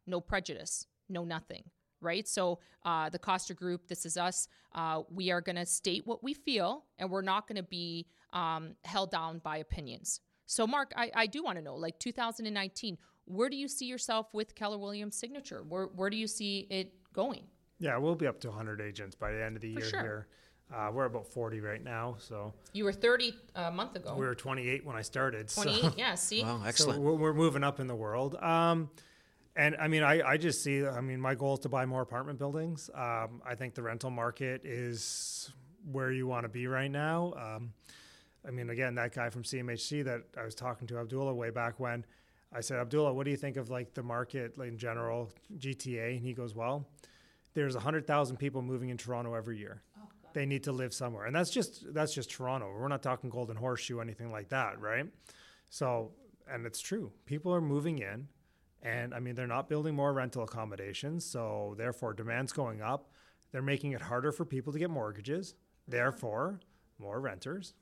no 0.07 0.19
prejudice, 0.19 0.88
no 1.09 1.23
nothing, 1.23 1.63
right? 2.01 2.27
So, 2.27 2.59
uh, 2.83 3.09
the 3.09 3.19
Costa 3.19 3.53
Group, 3.53 3.88
this 3.88 4.05
is 4.05 4.17
us. 4.17 4.47
Uh, 4.73 5.03
we 5.09 5.31
are 5.31 5.41
going 5.41 5.55
to 5.55 5.65
state 5.65 6.05
what 6.05 6.23
we 6.23 6.33
feel, 6.33 6.85
and 6.97 7.09
we're 7.09 7.21
not 7.21 7.47
going 7.47 7.57
to 7.57 7.63
be 7.63 8.07
um, 8.33 8.75
held 8.83 9.11
down 9.11 9.39
by 9.39 9.57
opinions. 9.57 10.21
So, 10.45 10.67
Mark, 10.67 10.91
I, 10.95 11.11
I 11.15 11.25
do 11.25 11.43
want 11.43 11.57
to 11.57 11.63
know, 11.63 11.75
like 11.75 11.97
2019, 11.99 12.97
where 13.25 13.49
do 13.49 13.55
you 13.55 13.67
see 13.67 13.85
yourself 13.85 14.27
with 14.33 14.53
Keller 14.55 14.77
Williams' 14.77 15.15
signature? 15.15 15.63
Where, 15.67 15.85
where 15.88 16.09
do 16.09 16.17
you 16.17 16.27
see 16.27 16.67
it 16.69 16.93
going? 17.13 17.45
Yeah, 17.79 17.97
we'll 17.97 18.15
be 18.15 18.27
up 18.27 18.39
to 18.41 18.49
100 18.49 18.81
agents 18.81 19.15
by 19.15 19.31
the 19.31 19.43
end 19.43 19.55
of 19.55 19.61
the 19.61 19.73
For 19.73 19.79
year 19.79 19.89
sure. 19.89 20.01
here. 20.01 20.27
Uh, 20.73 20.89
we're 20.91 21.06
about 21.06 21.28
40 21.28 21.60
right 21.62 21.84
now, 21.84 22.15
so 22.17 22.54
You 22.73 22.86
were 22.86 22.91
30 22.91 23.34
a 23.56 23.71
month 23.71 23.95
ago. 23.95 24.15
we 24.17 24.25
were 24.25 24.34
28 24.36 24.84
when 24.86 24.95
I 24.95 25.01
started. 25.04 25.49
so- 25.49 25.93
yeah, 25.95 26.15
see? 26.15 26.43
Wow, 26.43 26.62
So 26.71 26.99
we're, 26.99 27.13
we're 27.13 27.34
moving 27.34 27.63
up 27.63 27.80
in 27.80 27.88
the 27.88 27.95
world. 27.95 28.36
Um, 28.36 28.89
and 29.56 29.75
I 29.80 29.88
mean, 29.88 30.04
I, 30.04 30.21
I 30.28 30.38
just 30.38 30.63
see, 30.63 30.86
I 30.86 31.01
mean, 31.01 31.21
my 31.21 31.36
goal 31.36 31.54
is 31.54 31.60
to 31.62 31.69
buy 31.69 31.86
more 31.86 32.01
apartment 32.01 32.39
buildings. 32.39 32.89
Um, 32.93 33.41
I 33.45 33.56
think 33.56 33.73
the 33.75 33.84
rental 33.84 34.10
market 34.10 34.65
is 34.65 35.51
where 35.91 36.12
you 36.12 36.25
want 36.28 36.43
to 36.43 36.49
be 36.49 36.67
right 36.67 36.91
now. 36.91 37.34
Um, 37.38 37.71
I 38.45 38.51
mean, 38.51 38.69
again, 38.69 38.95
that 38.95 39.13
guy 39.13 39.30
from 39.30 39.43
CMHC 39.43 40.04
that 40.06 40.23
I 40.38 40.43
was 40.43 40.56
talking 40.56 40.88
to, 40.88 40.97
Abdullah, 40.97 41.34
way 41.34 41.51
back 41.51 41.80
when, 41.80 42.06
I 42.51 42.62
said, 42.62 42.80
Abdullah, 42.80 43.13
what 43.13 43.25
do 43.25 43.32
you 43.32 43.38
think 43.38 43.56
of 43.58 43.69
like 43.69 43.93
the 43.93 44.04
market 44.04 44.58
in 44.58 44.78
general, 44.78 45.32
GTA? 45.58 46.15
And 46.17 46.21
he 46.25 46.34
goes, 46.34 46.54
well, 46.56 46.88
there's 47.54 47.75
100,000 47.75 48.38
people 48.38 48.62
moving 48.62 48.89
in 48.89 48.97
Toronto 48.97 49.34
every 49.36 49.58
year. 49.58 49.82
They 50.36 50.45
need 50.45 50.63
to 50.65 50.71
live 50.71 50.93
somewhere. 50.93 51.26
And 51.26 51.36
that's 51.36 51.50
just 51.50 51.91
that's 51.93 52.13
just 52.13 52.30
Toronto. 52.30 52.71
We're 52.78 52.88
not 52.88 53.02
talking 53.02 53.32
Golden 53.32 53.56
Horseshoe 53.56 54.00
anything 54.00 54.32
like 54.32 54.50
that, 54.50 54.80
right? 54.80 55.08
So, 55.71 56.12
and 56.48 56.65
it's 56.67 56.80
true. 56.80 57.12
People 57.26 57.52
are 57.54 57.62
moving 57.62 57.98
in 58.00 58.28
and 58.84 59.15
I 59.15 59.19
mean 59.19 59.34
they're 59.34 59.48
not 59.48 59.67
building 59.67 59.95
more 59.95 60.13
rental 60.13 60.43
accommodations, 60.43 61.26
so 61.26 61.74
therefore 61.78 62.13
demand's 62.13 62.52
going 62.52 62.82
up. 62.82 63.10
They're 63.52 63.63
making 63.63 63.93
it 63.93 64.02
harder 64.02 64.32
for 64.32 64.45
people 64.45 64.74
to 64.74 64.80
get 64.80 64.89
mortgages. 64.89 65.56
Therefore, 65.88 66.60
more 67.00 67.19
renters. 67.19 67.74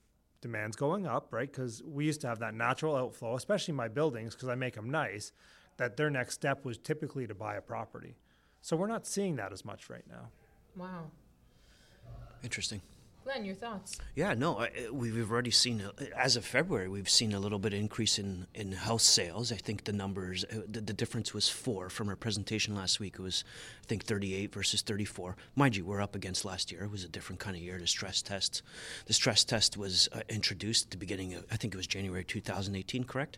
Demand's 0.42 0.76
going 0.76 1.08
up, 1.08 1.32
right? 1.32 1.52
Because 1.52 1.82
we 1.84 2.06
used 2.06 2.22
to 2.22 2.28
have 2.28 2.40
that 2.40 2.54
natural 2.54 2.96
outflow, 2.96 3.36
especially 3.36 3.74
my 3.74 3.88
buildings, 3.88 4.36
because 4.36 4.50
I 4.50 4.56
make 4.56 4.76
them 4.76 4.90
nice, 4.90 5.32
that 5.78 5.98
their 5.98 6.10
next 6.10 6.36
step 6.36 6.66
was 6.66 6.78
typically 6.78 7.26
to 7.28 7.34
buy 7.34 7.56
a 7.56 7.62
property. 7.62 8.16
So 8.62 8.76
we're 8.76 8.88
not 8.88 9.08
seeing 9.08 9.38
that 9.38 9.54
as 9.54 9.66
much 9.66 9.90
right 9.90 10.06
now. 10.08 10.28
Wow. 10.76 11.12
Interesting. 12.44 12.82
Glenn, 13.24 13.46
your 13.46 13.56
thoughts? 13.56 13.98
Yeah, 14.16 14.34
no, 14.34 14.60
I- 14.60 14.90
we- 14.92 15.14
we've 15.14 15.32
already 15.32 15.50
seen, 15.50 15.82
as 16.14 16.36
of 16.36 16.44
February, 16.44 16.90
we've 16.90 17.10
seen 17.10 17.32
a 17.32 17.40
little 17.40 17.58
bit 17.58 17.74
increase 17.74 18.20
in, 18.20 18.48
in 18.54 18.74
house 18.74 19.04
sales. 19.04 19.50
I 19.50 19.56
think 19.56 19.86
the 19.86 19.94
numbers, 19.94 20.44
uh, 20.44 20.58
the, 20.68 20.82
the 20.82 20.92
difference 20.92 21.34
was 21.34 21.48
four 21.48 21.90
from 21.90 22.10
our 22.10 22.18
presentation 22.18 22.76
last 22.76 23.00
week. 23.00 23.16
It 23.18 23.22
was, 23.22 23.46
I 23.82 23.86
think, 23.88 24.04
38 24.04 24.54
versus 24.54 24.82
34. 24.82 25.38
Mind 25.56 25.78
you, 25.78 25.86
we're 25.86 26.02
up 26.02 26.16
against 26.16 26.44
last 26.44 26.70
year. 26.70 26.84
It 26.84 26.92
was 26.92 27.06
a 27.06 27.08
different 27.08 27.40
kind 27.40 27.56
of 27.56 27.62
year. 27.64 27.80
The 27.80 27.88
stress 27.88 28.22
test, 28.22 28.62
the 29.06 29.14
stress 29.14 29.46
test 29.46 29.78
was 29.78 30.10
uh, 30.12 30.20
introduced 30.28 30.88
at 30.88 30.92
the 30.92 30.98
beginning 30.98 31.34
of, 31.34 31.46
I 31.50 31.56
think 31.56 31.74
it 31.74 31.78
was 31.78 31.88
January 31.88 32.26
2018, 32.26 33.06
correct? 33.06 33.38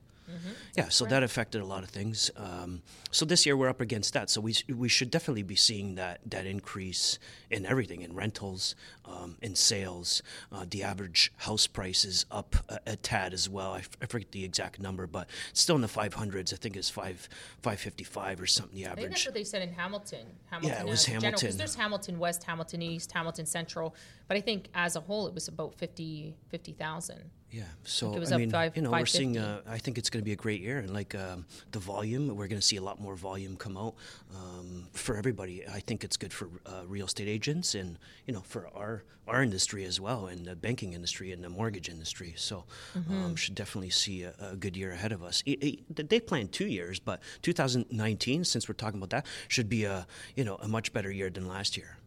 Yeah, 0.76 0.90
so 0.90 1.06
that 1.06 1.24
affected 1.24 1.62
a 1.62 1.66
lot 1.66 1.84
of 1.84 1.90
things. 1.90 2.32
Um, 2.36 2.82
so 3.12 3.26
this 3.26 3.46
year 3.46 3.56
we're 3.56 3.70
up 3.70 3.82
against 3.82 4.14
that. 4.14 4.30
So 4.30 4.42
we 4.42 4.56
we 4.74 4.90
should 4.90 5.12
definitely 5.12 5.44
be 5.44 5.56
seeing 5.56 5.96
that 5.96 6.20
that 6.26 6.46
increase 6.46 7.20
in 7.50 7.66
everything, 7.66 8.02
in 8.02 8.14
rentals, 8.14 8.76
um, 9.06 9.38
in 9.42 9.56
sales. 9.56 10.22
Uh, 10.52 10.66
the 10.70 10.84
average 10.84 11.32
house 11.38 11.68
price 11.68 12.04
is 12.06 12.26
up 12.32 12.56
a, 12.70 12.80
a 12.88 12.96
tad 12.96 13.34
as 13.34 13.50
well. 13.50 13.74
I, 13.74 13.80
f- 13.80 13.90
I 14.02 14.06
forget 14.06 14.32
the 14.32 14.44
exact 14.44 14.80
number, 14.80 15.08
but 15.08 15.30
still 15.54 15.76
in 15.76 15.82
the 15.82 15.88
500s. 15.88 16.54
I 16.54 16.58
think 16.58 16.76
it's 16.76 16.90
five 16.90 17.30
555 17.62 18.42
or 18.42 18.46
something. 18.46 18.76
The 18.76 18.88
I 18.88 18.96
think 18.96 19.10
that's 19.10 19.26
what 19.26 19.34
they 19.34 19.44
said 19.44 19.62
in 19.62 19.74
Hamilton. 19.74 20.26
Hamilton 20.50 20.88
it 20.88 20.90
was 20.90 21.00
as 21.02 21.06
general, 21.06 21.24
Hamilton. 21.24 21.48
Because 21.48 21.58
there's 21.58 21.76
Hamilton 21.76 22.20
West, 22.20 22.44
Hamilton 22.44 22.82
East, 22.82 23.12
Hamilton 23.12 23.46
Central. 23.46 23.96
But 24.28 24.38
I 24.38 24.42
think 24.42 24.70
as 24.74 24.96
a 24.96 25.02
whole, 25.02 25.28
it 25.28 25.34
was 25.34 25.48
about 25.48 25.76
50 25.76 26.36
50,000. 26.50 27.30
Yeah, 27.52 27.64
so 27.86 28.14
it 28.16 28.34
I 28.34 28.38
mean, 28.38 28.50
five- 28.52 28.76
you 28.76 28.82
know, 28.82 28.92
we're 28.92 29.06
seeing. 29.06 29.38
Uh, 29.38 29.62
I 29.66 29.78
think 29.78 29.98
it's 29.98 30.10
going 30.10 30.22
to 30.22 30.26
be 30.26 30.34
a 30.34 30.36
great 30.36 30.60
year, 30.62 30.80
and 30.80 30.94
like 30.94 31.16
um, 31.16 31.46
the 31.72 31.80
volume, 31.80 32.28
we're 32.36 32.48
going 32.48 32.60
to 32.60 32.66
see 32.68 32.76
a 32.76 32.82
lot 32.82 33.00
more 33.00 33.16
volume 33.16 33.56
come 33.56 33.78
out 33.78 33.96
um, 34.36 34.88
for 34.92 35.16
everybody. 35.16 35.64
I 35.66 35.80
think 35.80 36.04
it's 36.04 36.18
good 36.18 36.34
for 36.34 36.50
uh, 36.66 36.82
real 36.86 37.06
estate 37.06 37.30
agents, 37.30 37.74
and 37.76 37.98
you 38.26 38.34
know, 38.34 38.42
for 38.42 38.68
our 38.76 39.04
our 39.28 39.42
industry 39.42 39.86
as 39.86 40.02
well, 40.02 40.26
and 40.28 40.46
the 40.46 40.56
banking 40.56 40.94
industry 40.94 41.32
and 41.32 41.42
the 41.44 41.50
mortgage 41.50 41.88
industry. 41.88 42.34
So, 42.36 42.66
Mm-hmm. 42.98 43.24
um, 43.24 43.36
should 43.38 43.56
definitely 43.56 43.90
see 43.92 44.24
a, 44.24 44.34
a 44.52 44.56
good 44.58 44.76
year 44.76 44.92
ahead 44.92 45.12
of 45.14 45.24
us. 45.24 45.42
I- 45.48 45.58
I- 45.64 45.78
they 46.04 46.20
planned 46.20 46.52
two 46.52 46.68
years, 46.68 47.00
but 47.00 47.22
2019, 47.42 48.44
since 48.44 48.68
we're 48.68 48.74
talking 48.76 49.00
about 49.00 49.12
that, 49.12 49.26
should 49.48 49.70
be 49.70 49.86
a 49.86 50.08
you 50.36 50.44
know 50.44 50.56
a 50.56 50.68
much 50.68 50.92
better 50.92 51.12
year 51.12 51.30
than 51.30 51.48
last 51.48 51.78
year. 51.78 51.98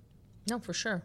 No, 0.51 0.59
for 0.59 0.75
sure. 0.75 1.03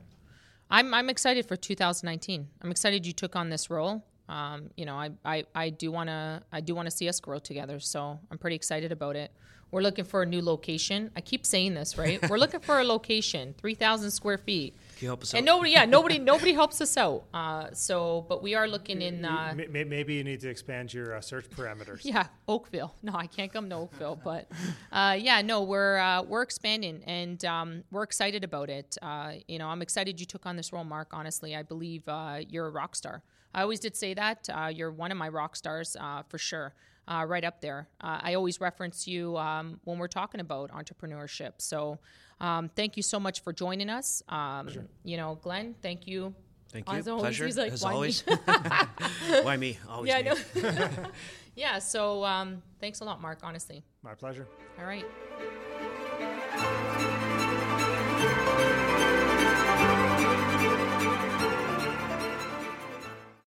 I'm 0.70 0.94
I'm 0.94 1.10
excited 1.10 1.46
for 1.48 1.56
2019. 1.56 2.48
I'm 2.62 2.72
excited 2.72 3.06
you 3.06 3.14
took 3.14 3.36
on 3.38 3.50
this 3.50 3.70
role. 3.70 4.04
Um, 4.30 4.70
you 4.78 4.86
know, 4.86 4.96
I, 4.96 5.12
I, 5.26 5.44
I 5.54 5.70
do 5.70 5.92
want 5.92 6.08
to 6.10 6.42
I 6.52 6.62
do 6.62 6.76
want 6.76 6.88
to 6.88 6.92
see 6.92 7.10
us 7.10 7.20
grow 7.20 7.40
together. 7.40 7.80
So 7.80 8.20
I'm 8.32 8.38
pretty 8.38 8.56
excited 8.56 8.92
about 8.92 9.16
it. 9.16 9.32
We're 9.72 9.82
looking 9.82 10.06
for 10.06 10.22
a 10.22 10.26
new 10.28 10.40
location. 10.44 11.10
I 11.16 11.22
keep 11.22 11.48
saying 11.48 11.74
this, 11.74 11.98
right? 11.98 12.20
We're 12.30 12.38
looking 12.38 12.60
for 12.60 12.80
a 12.80 12.84
location, 12.84 13.56
3,000 13.60 14.12
square 14.12 14.38
feet. 14.38 14.76
Can 14.98 15.06
you 15.06 15.08
help 15.08 15.24
us 15.24 15.34
And 15.34 15.50
out? 15.50 15.52
nobody, 15.56 15.72
yeah, 15.72 15.86
nobody, 15.86 16.20
nobody 16.32 16.54
helps 16.54 16.80
us 16.80 16.96
out. 16.96 17.24
Uh, 17.34 17.72
so, 17.74 18.24
but 18.30 18.44
we 18.44 18.54
are 18.54 18.68
looking 18.68 19.02
in. 19.02 19.26
Uh, 19.26 19.54
May- 19.58 19.66
may- 19.66 19.84
Maybe 19.84 20.14
you 20.14 20.24
need 20.24 20.42
to 20.42 20.50
expand 20.50 20.94
your 20.94 21.16
uh, 21.16 21.22
search 21.22 21.50
parameters. 21.50 22.02
yeah, 22.04 22.28
Oakville. 22.48 22.94
No, 23.02 23.14
I 23.16 23.26
can't 23.26 23.52
come 23.52 23.68
to 23.72 23.76
Oakville, 23.78 24.20
but 24.24 24.48
uh, 24.92 25.18
yeah, 25.20 25.42
no, 25.42 25.64
we're 25.64 25.98
uh, 25.98 26.22
we're 26.22 26.44
expanding 26.44 27.04
and 27.08 27.44
um, 27.44 27.84
we're 27.90 28.04
excited 28.04 28.44
about 28.44 28.70
it. 28.70 28.96
Uh, 29.02 29.34
you 29.48 29.58
know, 29.58 29.70
I'm 29.70 29.82
excited 29.82 30.20
you 30.20 30.28
took 30.28 30.46
on 30.46 30.56
this 30.56 30.72
role, 30.72 30.84
Mark. 30.84 31.08
Honestly, 31.14 31.56
I 31.56 31.64
believe 31.64 32.08
uh, 32.08 32.42
you're 32.48 32.68
a 32.68 32.72
rock 32.72 32.96
star. 32.96 33.24
I 33.54 33.62
always 33.62 33.80
did 33.80 33.96
say 33.96 34.14
that 34.16 34.50
uh, 34.50 34.68
you're 34.74 34.92
one 34.92 35.12
of 35.12 35.18
my 35.18 35.30
rock 35.30 35.56
stars 35.56 35.96
uh, 36.00 36.24
for 36.30 36.38
sure, 36.38 36.74
uh, 37.08 37.26
right 37.28 37.44
up 37.44 37.62
there. 37.62 37.88
Uh, 38.02 38.20
I 38.22 38.34
always 38.36 38.60
reference 38.60 39.08
you 39.08 39.38
um, 39.38 39.80
when 39.84 39.98
we're 40.00 40.08
talking 40.08 40.40
about 40.42 40.72
entrepreneurship. 40.72 41.54
So, 41.60 42.00
um, 42.42 42.70
thank 42.76 42.98
you 42.98 43.04
so 43.04 43.20
much 43.20 43.42
for 43.42 43.54
joining 43.54 43.90
us. 43.90 44.24
Um, 44.28 44.70
You 45.04 45.18
know, 45.18 45.36
Glenn, 45.42 45.76
thank 45.82 46.08
you. 46.08 46.34
Thank 46.72 46.90
you. 46.90 46.98
As 46.98 47.08
always, 47.08 47.38
Pleasure. 47.38 47.62
like, 47.62 47.72
as 47.74 47.84
"Why 47.84 47.92
me?" 47.92 47.96
always. 47.96 48.22
Why 49.44 49.58
me? 49.58 49.78
Always 49.88 50.10
Yeah, 50.10 50.18
I 50.18 50.22
me. 50.24 50.30
know. 50.62 51.06
yeah. 51.56 51.78
So, 51.80 52.26
um, 52.26 52.64
thanks 52.80 53.02
a 53.02 53.06
lot, 53.06 53.22
Mark. 53.22 53.40
Honestly. 53.44 53.84
My 54.02 54.16
pleasure. 54.16 54.48
All 54.80 54.86
right. 54.86 55.06